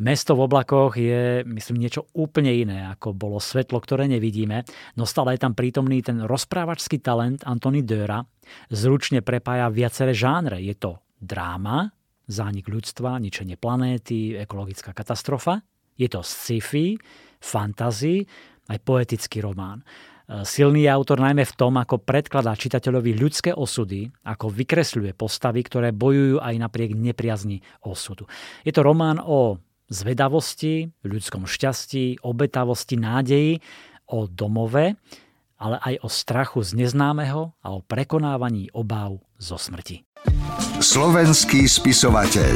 [0.02, 4.66] Mesto v oblakoch je, myslím, niečo úplne iné, ako bolo svetlo, ktoré nevidíme,
[4.98, 8.26] no stále je tam prítomný ten rozprávačský talent Antony Döra.
[8.74, 10.58] Zručne prepája viaceré žánre.
[10.58, 11.94] Je to dráma,
[12.26, 15.62] zánik ľudstva, ničenie planéty, ekologická katastrofa.
[15.94, 16.98] Je to sci-fi,
[17.42, 18.22] fantasy,
[18.70, 19.82] aj poetický román.
[19.82, 25.60] E, silný je autor najmä v tom, ako predkladá čitateľovi ľudské osudy, ako vykresľuje postavy,
[25.66, 28.30] ktoré bojujú aj napriek nepriazni osudu.
[28.62, 29.58] Je to román o
[29.92, 33.60] zvedavosti, ľudskom šťastí, obetavosti, nádeji,
[34.08, 34.96] o domove,
[35.62, 40.02] ale aj o strachu z neznámeho a o prekonávaní obáv zo smrti.
[40.82, 42.54] Slovenský spisovateľ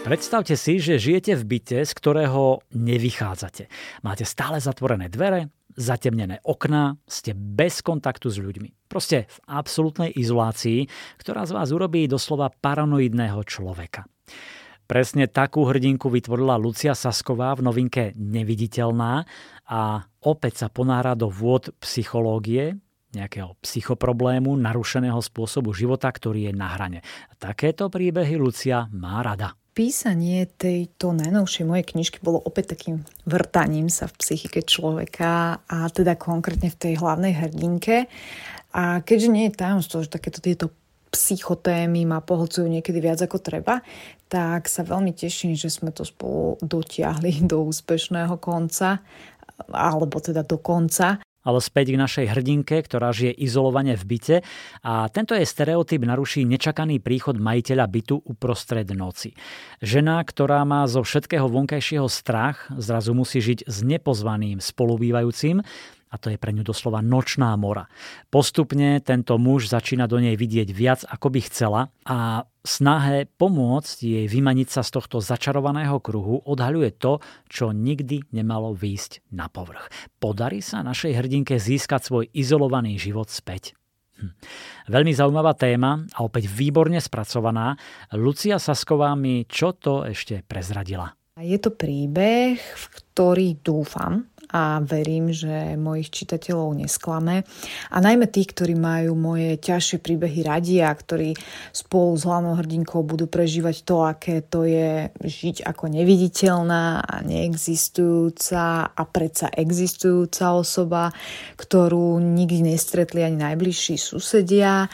[0.00, 3.68] Predstavte si, že žijete v byte, z ktorého nevychádzate.
[4.00, 8.88] Máte stále zatvorené dvere, zatemnené okná, ste bez kontaktu s ľuďmi.
[8.88, 10.88] Proste v absolútnej izolácii,
[11.20, 14.08] ktorá z vás urobí doslova paranoidného človeka.
[14.88, 19.28] Presne takú hrdinku vytvorila Lucia Sasková v novinke Neviditeľná
[19.68, 19.80] a
[20.24, 22.72] opäť sa ponára do vôd psychológie,
[23.12, 27.04] nejakého psychoproblému, narušeného spôsobu života, ktorý je na hrane.
[27.36, 29.59] Takéto príbehy Lucia má rada.
[29.70, 36.18] Písanie tejto najnovšej mojej knižky bolo opäť takým vrtaním sa v psychike človeka a teda
[36.18, 38.10] konkrétne v tej hlavnej hrdinke.
[38.74, 40.74] A keďže nie je tajomstvo, že takéto tieto
[41.10, 43.82] psychotémy ma pohlcujú niekedy viac ako treba,
[44.30, 49.02] tak sa veľmi teším, že sme to spolu dotiahli do úspešného konca
[49.70, 54.36] alebo teda do konca ale späť k našej hrdinke, ktorá žije izolovane v byte
[54.84, 59.32] a tento jej stereotyp naruší nečakaný príchod majiteľa bytu uprostred noci.
[59.80, 65.64] Žena, ktorá má zo všetkého vonkajšieho strach, zrazu musí žiť s nepozvaným spolubývajúcim,
[66.10, 67.86] a to je pre ňu doslova nočná mora.
[68.28, 74.26] Postupne tento muž začína do nej vidieť viac, ako by chcela a snahe pomôcť jej
[74.26, 79.88] vymaniť sa z tohto začarovaného kruhu odhaľuje to, čo nikdy nemalo výjsť na povrch.
[80.18, 83.78] Podarí sa našej hrdinke získať svoj izolovaný život späť.
[84.20, 84.36] Hm.
[84.92, 87.78] Veľmi zaujímavá téma a opäť výborne spracovaná.
[88.12, 91.16] Lucia Sasková mi čo to ešte prezradila.
[91.40, 97.46] Je to príbeh, v ktorý dúfam, a verím, že mojich čitateľov nesklame.
[97.90, 101.34] A najmä tých, ktorí majú moje ťažšie príbehy radi a ktorí
[101.70, 108.90] spolu s hlavnou hrdinkou budú prežívať to, aké to je žiť ako neviditeľná a neexistujúca
[108.90, 111.14] a predsa existujúca osoba,
[111.56, 114.90] ktorú nikdy nestretli ani najbližší susedia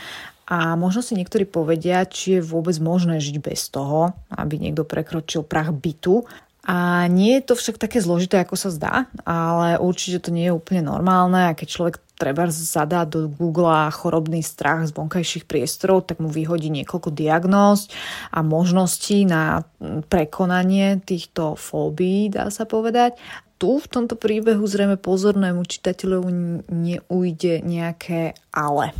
[0.46, 5.42] a možno si niektorí povedia, či je vôbec možné žiť bez toho, aby niekto prekročil
[5.42, 6.22] prach bytu.
[6.66, 10.56] A nie je to však také zložité, ako sa zdá, ale určite to nie je
[10.58, 16.18] úplne normálne a keď človek treba zadá do Google chorobný strach z vonkajších priestorov, tak
[16.18, 17.86] mu vyhodí niekoľko diagnóz
[18.34, 19.62] a možností na
[20.10, 23.14] prekonanie týchto fóbií, dá sa povedať.
[23.56, 28.92] Tu v tomto príbehu zrejme pozornému čitateľovi neujde nejaké ale.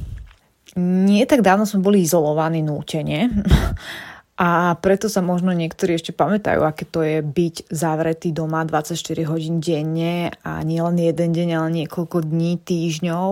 [0.77, 3.33] Nie tak dávno sme boli izolovaní nútene
[4.37, 8.93] a preto sa možno niektorí ešte pamätajú, aké to je byť zavretý doma 24
[9.25, 13.29] hodín denne a nie len jeden deň, ale niekoľko dní, týždňov.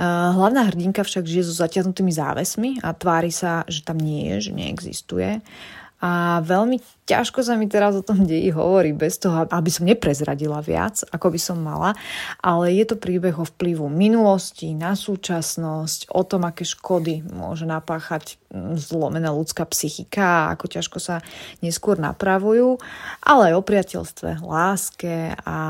[0.00, 4.52] Hlavná hrdinka však žije so zatiahnutými závesmi a tvári sa, že tam nie je, že
[4.56, 5.44] neexistuje.
[6.00, 6.80] A veľmi
[7.10, 11.34] ťažko sa mi teraz o tom deji hovorí bez toho, aby som neprezradila viac, ako
[11.34, 11.98] by som mala,
[12.38, 18.38] ale je to príbeh o vplyvu minulosti na súčasnosť, o tom, aké škody môže napáchať
[18.54, 21.16] mm, zlomená ľudská psychika, ako ťažko sa
[21.58, 22.78] neskôr napravujú,
[23.26, 25.60] ale aj o priateľstve, láske a,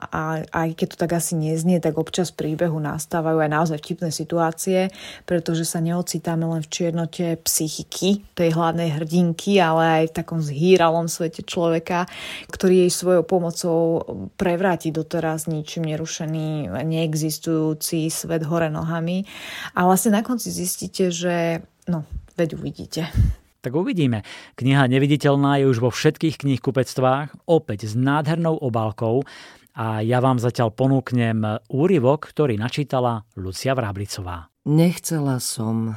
[0.00, 0.20] a
[0.50, 4.90] aj keď to tak asi neznie, tak občas príbehu nastávajú aj naozaj vtipné situácie,
[5.28, 10.79] pretože sa neocitáme len v čiernote psychiky tej hlavnej hrdinky, ale aj v takom zhýr
[10.80, 12.08] špirálom svete človeka,
[12.48, 14.00] ktorý jej svojou pomocou
[14.40, 19.28] prevráti doteraz ničím nerušený, neexistujúci svet hore nohami.
[19.76, 22.08] A vlastne na konci zistíte, že no,
[22.40, 23.12] veď uvidíte.
[23.60, 24.24] Tak uvidíme.
[24.56, 29.28] Kniha Neviditeľná je už vo všetkých knihkupectvách, opäť s nádhernou obálkou
[29.76, 34.48] a ja vám zatiaľ ponúknem úryvok, ktorý načítala Lucia Vráblicová.
[34.64, 35.92] Nechcela som,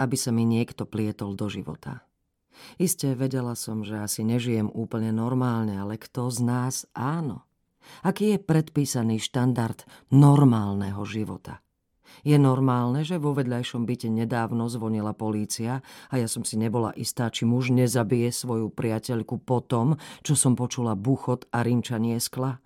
[0.00, 2.00] aby sa mi niekto plietol do života.
[2.76, 7.44] Isté vedela som, že asi nežijem úplne normálne, ale kto z nás áno?
[8.06, 9.82] Aký je predpísaný štandard
[10.14, 11.60] normálneho života?
[12.22, 15.80] Je normálne, že vo vedľajšom byte nedávno zvonila polícia
[16.12, 20.54] a ja som si nebola istá, či muž nezabije svoju priateľku po tom, čo som
[20.54, 22.62] počula buchot a rinčanie skla?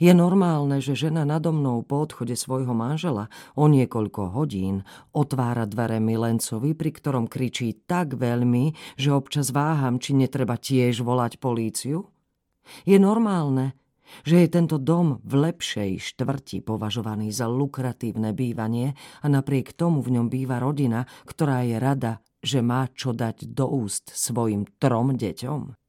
[0.00, 6.00] Je normálne, že žena nado mnou po odchode svojho manžela o niekoľko hodín otvára dvere
[6.00, 12.08] milencovi, pri ktorom kričí tak veľmi, že občas váham, či netreba tiež volať políciu?
[12.88, 13.76] Je normálne,
[14.22, 20.18] že je tento dom v lepšej štvrti považovaný za lukratívne bývanie a napriek tomu v
[20.18, 22.12] ňom býva rodina, ktorá je rada,
[22.42, 25.85] že má čo dať do úst svojim trom deťom?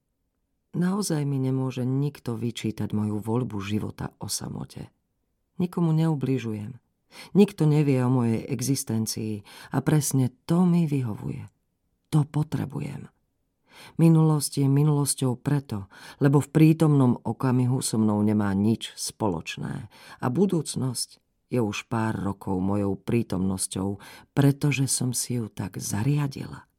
[0.78, 4.93] Naozaj mi nemôže nikto vyčítať moju voľbu života o samote.
[5.57, 6.78] Nikomu neubližujem.
[7.34, 9.41] Nikto nevie o mojej existencii
[9.73, 11.49] a presne to mi vyhovuje.
[12.13, 13.09] To potrebujem.
[13.97, 15.89] Minulosť je minulosťou preto,
[16.21, 19.89] lebo v prítomnom okamihu so mnou nemá nič spoločné
[20.21, 21.17] a budúcnosť
[21.49, 23.97] je už pár rokov mojou prítomnosťou,
[24.38, 26.69] pretože som si ju tak zariadila.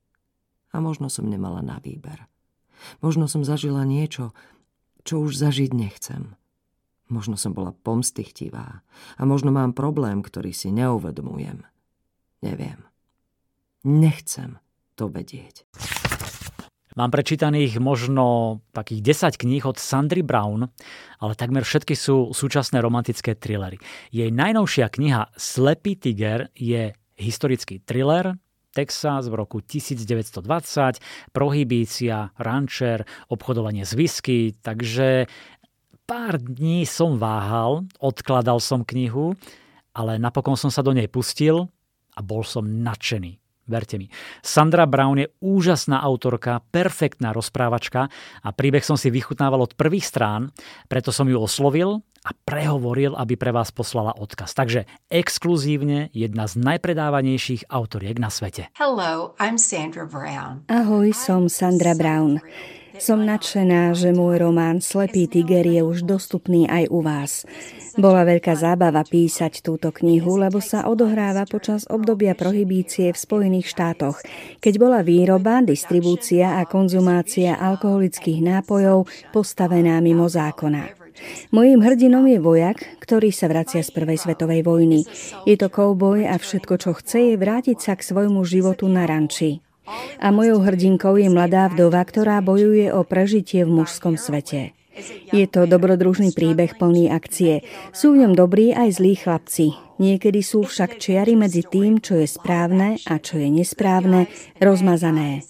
[0.70, 2.28] A možno som nemala na výber.
[3.00, 4.34] Možno som zažila niečo,
[5.06, 6.36] čo už zažiť nechcem.
[7.08, 8.84] Možno som bola pomstychtivá
[9.16, 11.64] a možno mám problém, ktorý si neuvedomujem.
[12.44, 12.84] Neviem.
[13.86, 14.60] Nechcem
[14.98, 15.64] to vedieť.
[16.98, 20.66] Mám prečítaných možno takých 10 kníh od Sandry Brown,
[21.22, 23.78] ale takmer všetky sú súčasné romantické thrillery.
[24.10, 28.34] Jej najnovšia kniha Slepý tiger je historický thriller,
[28.78, 31.02] Texas v roku 1920,
[31.34, 35.26] prohibícia, rančer, obchodovanie s whisky, takže
[36.06, 39.34] pár dní som váhal, odkladal som knihu,
[39.98, 41.66] ale napokon som sa do nej pustil
[42.14, 43.47] a bol som nadšený.
[43.68, 44.08] Verte mi.
[44.40, 48.08] Sandra Brown je úžasná autorka, perfektná rozprávačka
[48.40, 50.50] a príbeh som si vychutnával od prvých strán,
[50.88, 54.56] preto som ju oslovil a prehovoril, aby pre vás poslala odkaz.
[54.56, 58.72] Takže exkluzívne jedna z najpredávanejších autoriek na svete.
[58.74, 60.64] Hello, I'm Sandra Brown.
[60.72, 62.40] Ahoj, som Sandra Brown.
[62.98, 67.46] Som nadšená, že môj román Slepý tiger je už dostupný aj u vás.
[67.94, 74.18] Bola veľká zábava písať túto knihu, lebo sa odohráva počas obdobia prohibície v Spojených štátoch,
[74.58, 80.98] keď bola výroba, distribúcia a konzumácia alkoholických nápojov postavená mimo zákona.
[81.50, 85.02] Mojím hrdinom je vojak, ktorý sa vracia z prvej svetovej vojny.
[85.46, 89.67] Je to kouboj a všetko, čo chce, je vrátiť sa k svojmu životu na ranči.
[90.18, 94.76] A mojou hrdinkou je mladá vdova, ktorá bojuje o prežitie v mužskom svete.
[95.30, 97.62] Je to dobrodružný príbeh plný akcie.
[97.94, 99.78] Sú v ňom dobrí aj zlí chlapci.
[99.98, 104.26] Niekedy sú však čiary medzi tým, čo je správne a čo je nesprávne,
[104.58, 105.46] rozmazané.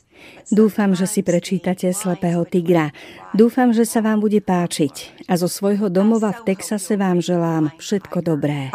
[0.49, 2.91] Dúfam, že si prečítate Slepého tigra.
[3.37, 5.25] Dúfam, že sa vám bude páčiť.
[5.29, 8.73] A zo svojho domova v Texase vám želám všetko dobré.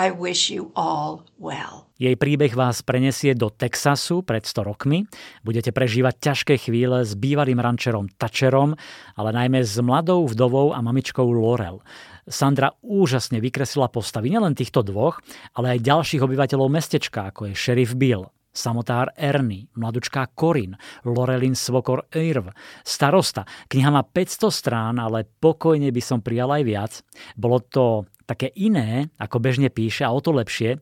[1.94, 5.06] Jej príbeh vás prenesie do Texasu pred 100 rokmi.
[5.46, 8.74] Budete prežívať ťažké chvíle s bývalým rančerom Tačerom,
[9.14, 11.86] ale najmä s mladou vdovou a mamičkou Laurel.
[12.26, 15.22] Sandra úžasne vykreslila postavy nielen týchto dvoch,
[15.54, 20.74] ale aj ďalších obyvateľov mestečka, ako je šerif Bill, samotár Ernie, mladučká Corin,
[21.06, 23.46] Lorelin Svokor Irv, starosta.
[23.70, 26.94] Kniha má 500 strán, ale pokojne by som prijal aj viac.
[27.38, 30.80] Bolo to také iné, ako bežne píše a o to lepšie.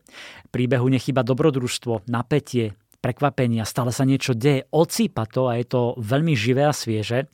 [0.54, 6.38] Príbehu nechyba dobrodružstvo, napätie, prekvapenia, stále sa niečo deje, ocípa to a je to veľmi
[6.38, 7.26] živé a svieže.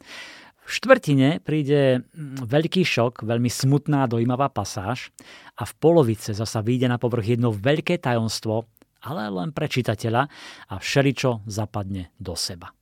[0.65, 5.13] V štvrtine príde mm, veľký šok, veľmi smutná dojímavá pasáž
[5.57, 8.69] a v polovice zasa vyjde na povrch jedno veľké tajomstvo,
[9.05, 10.29] ale len pre čitateľa
[10.69, 12.73] a všeličo zapadne do seba.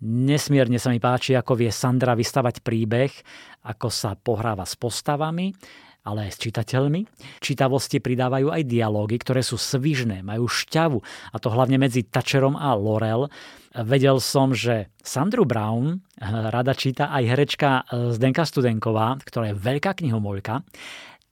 [0.00, 3.12] Nesmierne sa mi páči, ako vie Sandra vystavať príbeh,
[3.68, 5.52] ako sa pohráva s postavami,
[6.06, 7.00] ale aj s čitateľmi.
[7.42, 10.98] Čitavosti pridávajú aj dialógy, ktoré sú svižné, majú šťavu,
[11.32, 13.28] a to hlavne medzi Tačerom a Lorel.
[13.70, 17.70] Vedel som, že Sandru Brown rada číta aj herečka
[18.10, 20.66] Zdenka Studenková, ktorá je veľká knihomoľka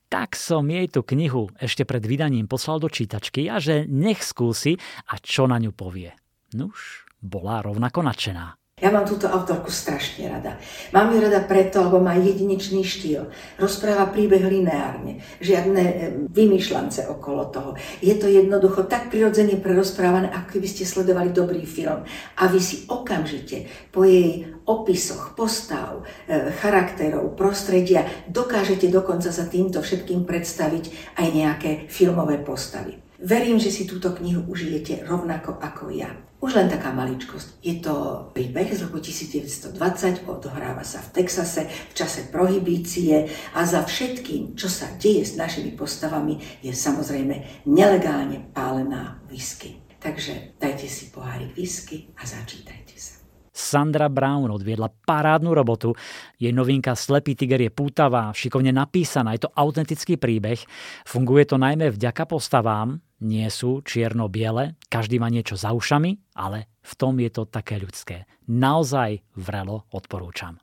[0.09, 4.73] tak som jej tú knihu ešte pred vydaním poslal do čítačky a že nech skúsi
[5.05, 6.09] a čo na ňu povie.
[6.57, 8.58] Nuž, bola rovnako nadšená.
[8.79, 10.55] Ja mám túto autorku strašne rada.
[10.95, 13.27] Mám ju rada preto, lebo má jedinečný štýl.
[13.59, 15.95] Rozpráva príbeh lineárne, žiadne e,
[16.31, 17.71] vymýšľance okolo toho.
[17.99, 22.07] Je to jednoducho tak prirodzene prerozprávané, ako keby ste sledovali dobrý film.
[22.39, 29.83] A vy si okamžite po jej opisoch, postav, e, charakterov, prostredia dokážete dokonca za týmto
[29.83, 33.08] všetkým predstaviť aj nejaké filmové postavy.
[33.19, 36.07] Verím, že si túto knihu užijete rovnako ako ja.
[36.39, 37.59] Už len taká maličkosť.
[37.59, 43.83] Je to príbeh z roku 1920, odohráva sa v Texase v čase prohibície a za
[43.83, 49.83] všetkým, čo sa deje s našimi postavami, je samozrejme nelegálne pálená whisky.
[49.99, 53.18] Takže dajte si pohárik whisky a začítajte sa.
[53.53, 55.93] Sandra Brown odviedla parádnu robotu.
[56.37, 60.59] Jej novinka Slepý tiger je pútavá, šikovne napísaná, je to autentický príbeh.
[61.05, 66.93] Funguje to najmä vďaka postavám, nie sú čierno-biele, každý má niečo za ušami, ale v
[66.95, 68.23] tom je to také ľudské.
[68.47, 70.57] Naozaj vrelo odporúčam.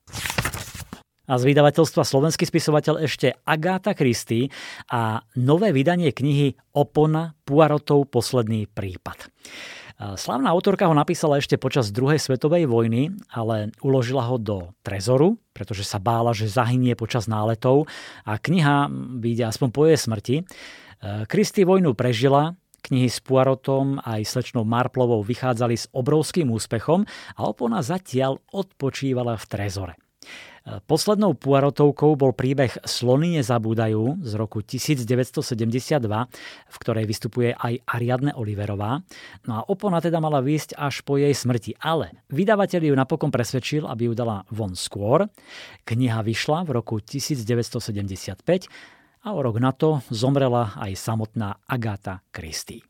[1.26, 4.46] A z vydavateľstva slovenský spisovateľ ešte Agáta Christy
[4.94, 9.26] a nové vydanie knihy Opona Puarotov posledný prípad.
[9.96, 15.88] Slavná autorka ho napísala ešte počas druhej svetovej vojny, ale uložila ho do trezoru, pretože
[15.88, 17.88] sa bála, že zahynie počas náletov
[18.28, 20.36] a kniha vyjde aspoň po jej smrti.
[21.32, 22.52] Kristy vojnu prežila,
[22.84, 29.44] knihy s Puarotom aj slečnou Marplovou vychádzali s obrovským úspechom a opona zatiaľ odpočívala v
[29.48, 29.94] trezore.
[30.66, 35.46] Poslednou Puarotovkou bol príbeh Slony nezabúdajú z roku 1972,
[36.66, 38.98] v ktorej vystupuje aj Ariadne Oliverová.
[39.46, 43.86] No a opona teda mala výjsť až po jej smrti, ale vydavateľ ju napokon presvedčil,
[43.86, 45.30] aby ju dala von skôr.
[45.86, 48.42] Kniha vyšla v roku 1975
[49.22, 52.82] a o rok na to zomrela aj samotná Agáta Christie.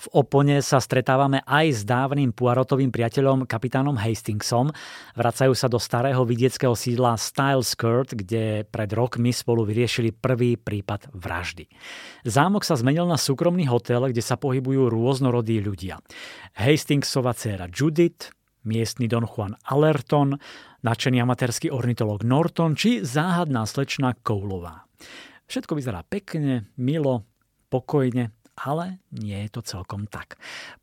[0.00, 4.72] V Opone sa stretávame aj s dávnym Puarotovým priateľom kapitánom Hastingsom.
[5.12, 11.12] Vracajú sa do starého vidieckého sídla Style Skirt, kde pred rokmi spolu vyriešili prvý prípad
[11.12, 11.68] vraždy.
[12.24, 16.00] Zámok sa zmenil na súkromný hotel, kde sa pohybujú rôznorodí ľudia.
[16.56, 18.32] Hastingsova dcéra Judith,
[18.64, 20.32] miestny Don Juan Allerton,
[20.80, 24.88] nadšený amatérsky ornitolog Norton či záhadná slečna Koulová.
[25.44, 27.28] Všetko vyzerá pekne, milo,
[27.68, 28.32] pokojne,
[28.64, 30.36] ale nie je to celkom tak.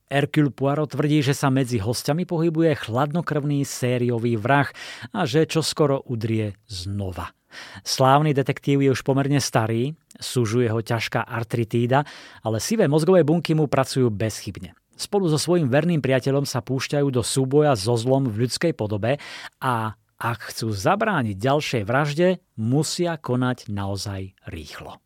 [0.07, 4.71] Hercule Poirot tvrdí, že sa medzi hostiami pohybuje chladnokrvný sériový vrah
[5.11, 7.35] a že čoskoro udrie znova.
[7.83, 12.03] Slávny detektív je už pomerne starý, súžuje ho ťažká artritída,
[12.43, 14.75] ale sivé mozgové bunky mu pracujú bezchybne.
[14.97, 19.21] Spolu so svojím verným priateľom sa púšťajú do súboja so zlom v ľudskej podobe
[19.61, 24.97] a ak chcú zabrániť ďalšej vražde, musia konať naozaj rýchlo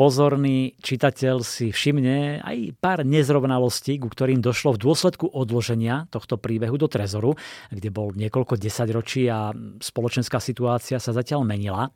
[0.00, 6.80] pozorný čitateľ si všimne aj pár nezrovnalostí, ku ktorým došlo v dôsledku odloženia tohto príbehu
[6.80, 7.36] do Trezoru,
[7.68, 9.52] kde bol niekoľko desaťročí a
[9.84, 11.92] spoločenská situácia sa zatiaľ menila.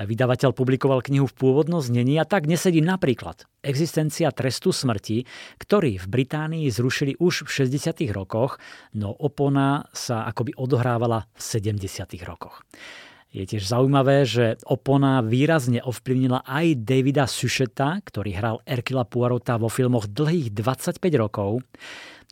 [0.00, 5.28] Vydavateľ publikoval knihu v pôvodnom znení a tak nesedí napríklad existencia trestu smrti,
[5.60, 8.00] ktorý v Británii zrušili už v 60.
[8.16, 8.56] rokoch,
[8.96, 12.16] no opona sa akoby odohrávala v 70.
[12.24, 12.64] rokoch.
[13.32, 19.72] Je tiež zaujímavé, že opona výrazne ovplyvnila aj Davida Sušeta, ktorý hral Erkila Poirota vo
[19.72, 21.64] filmoch dlhých 25 rokov.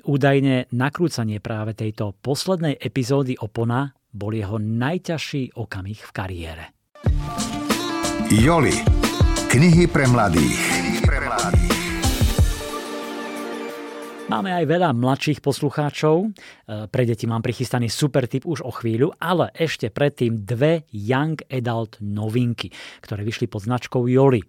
[0.04, 6.64] Údajne nakrúcanie práve tejto poslednej epizódy Opona bol jeho najťažší okamih v kariére.
[8.28, 8.76] Joli.
[9.48, 10.79] Knihy pre mladých.
[14.30, 16.16] Máme aj veľa mladších poslucháčov.
[16.22, 16.28] E,
[16.86, 21.98] pre deti mám prichystaný super tip už o chvíľu, ale ešte predtým dve Young Adult
[21.98, 22.70] novinky,
[23.02, 24.38] ktoré vyšli pod značkou Joli.
[24.38, 24.46] E,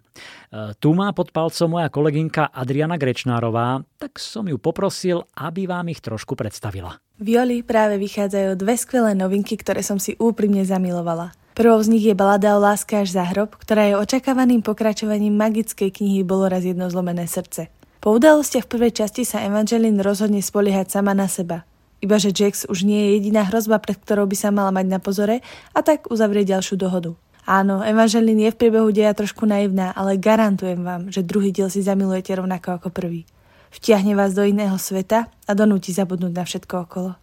[0.78, 6.06] tu má pod palcom moja kolegynka Adriana Grečnárová, tak som ju poprosil, aby vám ich
[6.06, 7.02] trošku predstavila.
[7.18, 11.34] V Joli práve vychádzajú dve skvelé novinky, ktoré som si úprimne zamilovala.
[11.58, 15.90] Prvou z nich je balada o láske až za hrob, ktorá je očakávaným pokračovaním magickej
[15.90, 17.81] knihy Bolo raz jedno zlomené srdce.
[18.02, 21.70] Po udalostiach v prvej časti sa Evangeline rozhodne spoliehať sama na seba.
[22.02, 24.98] Iba že Jax už nie je jediná hrozba, pred ktorou by sa mala mať na
[24.98, 27.14] pozore a tak uzavrie ďalšiu dohodu.
[27.46, 31.86] Áno, Evangeline je v priebehu deja trošku naivná, ale garantujem vám, že druhý diel si
[31.86, 33.22] zamilujete rovnako ako prvý.
[33.70, 37.14] Vtiahne vás do iného sveta a donúti zabudnúť na všetko okolo.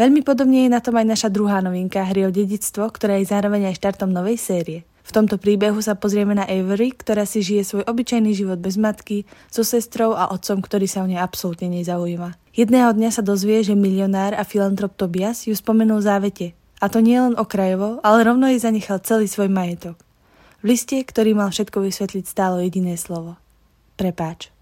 [0.00, 3.68] Veľmi podobne je na tom aj naša druhá novinka, hry o dedictvo, ktorá je zároveň
[3.68, 4.88] aj štartom novej série.
[5.10, 9.26] V tomto príbehu sa pozrieme na Avery, ktorá si žije svoj obyčajný život bez matky,
[9.50, 12.38] so sestrou a otcom, ktorý sa o nej absolútne nezaujíma.
[12.54, 16.54] Jedného dňa sa dozvie, že milionár a filantrop Tobias ju spomenul závete.
[16.78, 19.98] A to nie len okrajovo, ale rovno jej zanechal celý svoj majetok.
[20.62, 23.34] V liste, ktorý mal všetko vysvetliť, stálo jediné slovo.
[23.98, 24.54] Prepáč.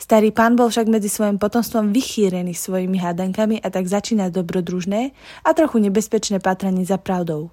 [0.00, 5.12] Starý pán bol však medzi svojim potomstvom vychýrený svojimi hádankami a tak začína dobrodružné
[5.44, 7.52] a trochu nebezpečné patranie za pravdou.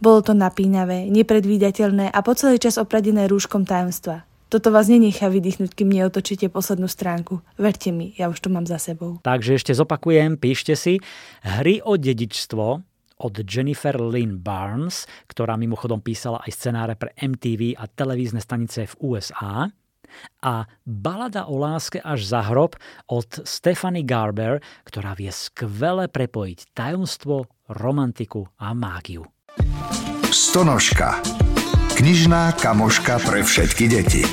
[0.00, 4.24] Bolo to napínavé, nepredvídateľné a po celý čas opradené rúškom tajomstva.
[4.48, 7.44] Toto vás nenechá vydýchnuť, kým neotočíte poslednú stránku.
[7.60, 9.20] Verte mi, ja už to mám za sebou.
[9.20, 11.04] Takže ešte zopakujem, píšte si
[11.44, 12.66] Hry o dedičstvo
[13.20, 18.94] od Jennifer Lynn Barnes, ktorá mimochodom písala aj scenáre pre MTV a televízne stanice v
[19.04, 19.68] USA
[20.40, 22.74] a Balada o láske až za hrob
[23.06, 29.28] od Stephanie Garber, ktorá vie skvele prepojiť tajomstvo, romantiku a mágiu.
[30.50, 31.22] Stonožka.
[31.94, 34.26] Knižná kamoška pre všetky deti.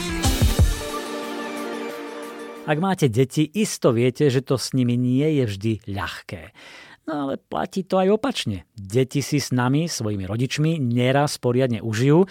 [2.65, 6.57] Ak máte deti, isto viete, že to s nimi nie je vždy ľahké.
[7.05, 8.65] No ale platí to aj opačne.
[8.73, 12.25] Deti si s nami, svojimi rodičmi, neraz poriadne užijú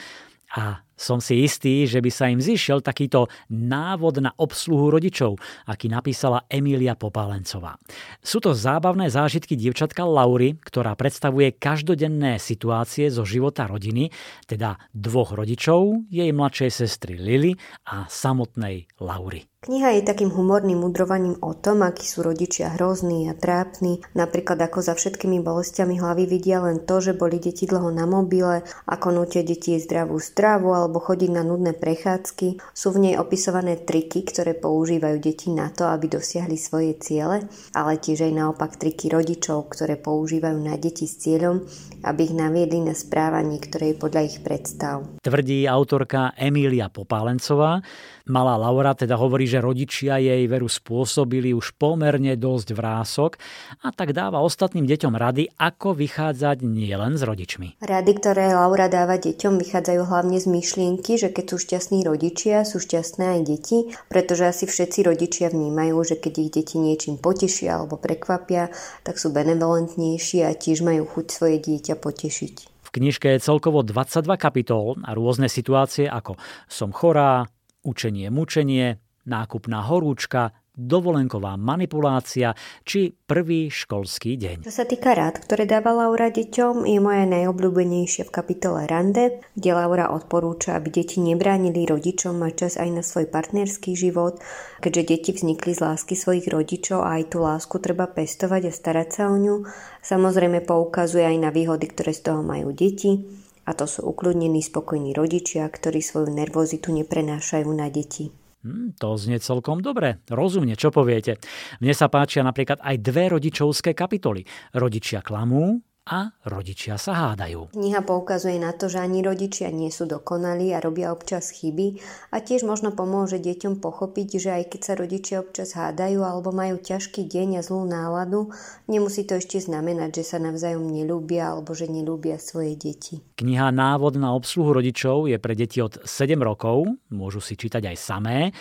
[0.58, 5.36] a som si istý, že by sa im zišiel takýto návod na obsluhu rodičov,
[5.68, 7.76] aký napísala Emília Popálencová.
[8.24, 14.08] Sú to zábavné zážitky dievčatka Laury, ktorá predstavuje každodenné situácie zo života rodiny,
[14.48, 17.52] teda dvoch rodičov, jej mladšej sestry Lily
[17.92, 19.44] a samotnej Laury.
[19.64, 24.84] Kniha je takým humorným mudrovaním o tom, akí sú rodičia hrozní a trápni, napríklad ako
[24.84, 29.40] za všetkými bolestiami hlavy vidia len to, že boli deti dlho na mobile, ako nutia
[29.40, 32.60] deti zdravú stravu alebo chodiť na nudné prechádzky.
[32.76, 37.96] Sú v nej opisované triky, ktoré používajú deti na to, aby dosiahli svoje ciele, ale
[37.96, 41.64] tiež aj naopak triky rodičov, ktoré používajú na deti s cieľom,
[42.04, 45.16] aby ich naviedli na správanie, ktoré je podľa ich predstav.
[45.24, 47.80] Tvrdí autorka Emília Popálencová,
[48.26, 53.38] Malá Laura teda hovorí, že rodičia jej veru spôsobili už pomerne dosť vrások
[53.80, 57.80] a tak dáva ostatným deťom rady, ako vychádzať nielen s rodičmi.
[57.80, 62.82] Rady, ktoré Laura dáva deťom, vychádzajú hlavne z myšlienky, že keď sú šťastní rodičia, sú
[62.82, 63.78] šťastné aj deti,
[64.10, 68.74] pretože asi všetci rodičia vnímajú, že keď ich deti niečím potešia alebo prekvapia,
[69.06, 72.54] tak sú benevolentnejší a tiež majú chuť svoje dieťa potešiť.
[72.86, 76.38] V knižke je celkovo 22 kapitol a rôzne situácie ako
[76.70, 77.44] som chorá,
[77.86, 82.52] učenie mučenie, nákupná horúčka, dovolenková manipulácia
[82.84, 84.56] či prvý školský deň.
[84.68, 89.70] Čo sa týka rád, ktoré dáva Laura deťom, je moja najobľúbenejšia v kapitole Rande, kde
[89.72, 94.36] Laura odporúča, aby deti nebránili rodičom mať čas aj na svoj partnerský život,
[94.84, 99.08] keďže deti vznikli z lásky svojich rodičov a aj tú lásku treba pestovať a starať
[99.08, 99.64] sa o ňu.
[100.04, 103.24] Samozrejme poukazuje aj na výhody, ktoré z toho majú deti
[103.66, 108.45] a to sú ukludnení, spokojní rodičia, ktorí svoju nervozitu neprenášajú na deti.
[108.66, 110.18] Hmm, to znie celkom dobre.
[110.26, 111.38] Rozumne, čo poviete.
[111.78, 114.42] Mne sa páčia napríklad aj dve rodičovské kapitoly.
[114.74, 117.74] Rodičia klamú a rodičia sa hádajú.
[117.74, 121.98] Kniha poukazuje na to, že ani rodičia nie sú dokonalí a robia občas chyby
[122.30, 126.78] a tiež možno pomôže deťom pochopiť, že aj keď sa rodičia občas hádajú alebo majú
[126.78, 128.54] ťažký deň a zlú náladu,
[128.86, 133.18] nemusí to ešte znamenať, že sa navzájom nelúbia alebo že nelúbia svoje deti.
[133.34, 137.96] Kniha Návod na obsluhu rodičov je pre deti od 7 rokov, môžu si čítať aj
[137.98, 138.54] samé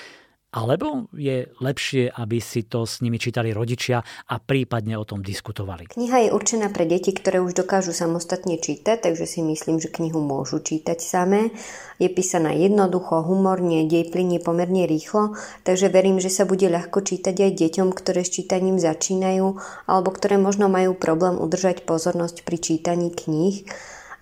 [0.55, 3.99] Alebo je lepšie, aby si to s nimi čítali rodičia
[4.31, 5.91] a prípadne o tom diskutovali?
[5.91, 10.23] Kniha je určená pre deti, ktoré už dokážu samostatne čítať, takže si myslím, že knihu
[10.23, 11.51] môžu čítať samé.
[11.99, 15.35] Je písaná jednoducho, humorne, dej plinie pomerne rýchlo,
[15.67, 19.59] takže verím, že sa bude ľahko čítať aj deťom, ktoré s čítaním začínajú
[19.91, 23.67] alebo ktoré možno majú problém udržať pozornosť pri čítaní kníh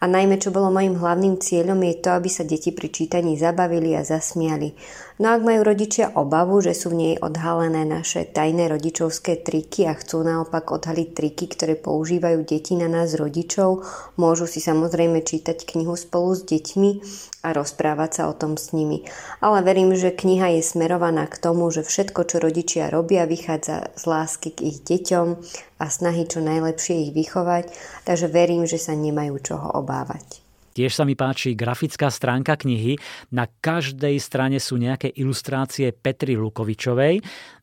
[0.03, 3.95] a najmä čo bolo mojim hlavným cieľom je to, aby sa deti pri čítaní zabavili
[3.95, 4.75] a zasmiali.
[5.21, 9.93] No ak majú rodičia obavu, že sú v nej odhalené naše tajné rodičovské triky a
[9.93, 13.85] chcú naopak odhaliť triky, ktoré používajú deti na nás rodičov,
[14.17, 16.91] môžu si samozrejme čítať knihu spolu s deťmi
[17.45, 19.05] a rozprávať sa o tom s nimi.
[19.37, 24.03] Ale verím, že kniha je smerovaná k tomu, že všetko, čo rodičia robia, vychádza z
[24.09, 25.27] lásky k ich deťom
[25.77, 27.69] a snahy čo najlepšie ich vychovať,
[28.09, 30.42] takže verím, že sa nemajú čoho obávať.
[30.73, 32.97] Tiež sa mi páči grafická stránka knihy.
[33.31, 37.21] Na každej strane sú nejaké ilustrácie Petry Lukovičovej.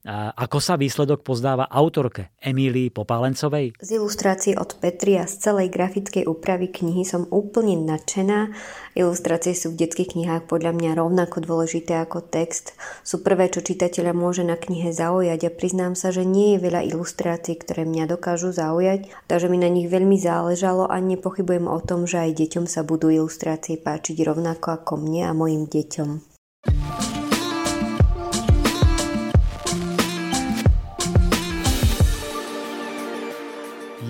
[0.08, 3.76] Ako sa výsledok pozdáva autorke Emílii Popálencovej?
[3.84, 8.48] Z ilustrácií od Petri a z celej grafickej úpravy knihy som úplne nadšená.
[8.96, 12.72] Ilustrácie sú v detských knihách podľa mňa rovnako dôležité ako text.
[13.04, 16.80] Sú prvé, čo čitateľa môže na knihe zaujať a priznám sa, že nie je veľa
[16.96, 22.08] ilustrácií, ktoré mňa dokážu zaujať, takže mi na nich veľmi záležalo a nepochybujem o tom,
[22.08, 26.10] že aj deťom sa budú ilustrácie páčiť rovnako ako mne a mojim deťom.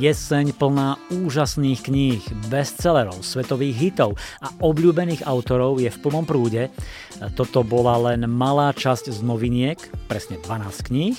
[0.01, 6.73] Jeseň plná úžasných kníh, bestsellerov, svetových hitov a obľúbených autorov je v plnom prúde.
[7.37, 9.77] Toto bola len malá časť z noviniek,
[10.09, 11.17] presne 12 kníh,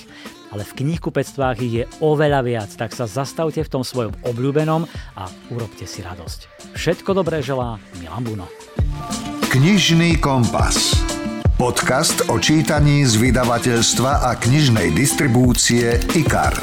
[0.50, 4.82] ale v knihkupectvách ich je oveľa viac, tak sa zastavte v tom svojom obľúbenom
[5.14, 6.74] a urobte si radosť.
[6.74, 8.46] Všetko dobré želá Milan Buno.
[9.46, 10.98] Knižný kompas.
[11.54, 16.58] Podcast o čítaní z vydavateľstva a knižnej distribúcie IKAR.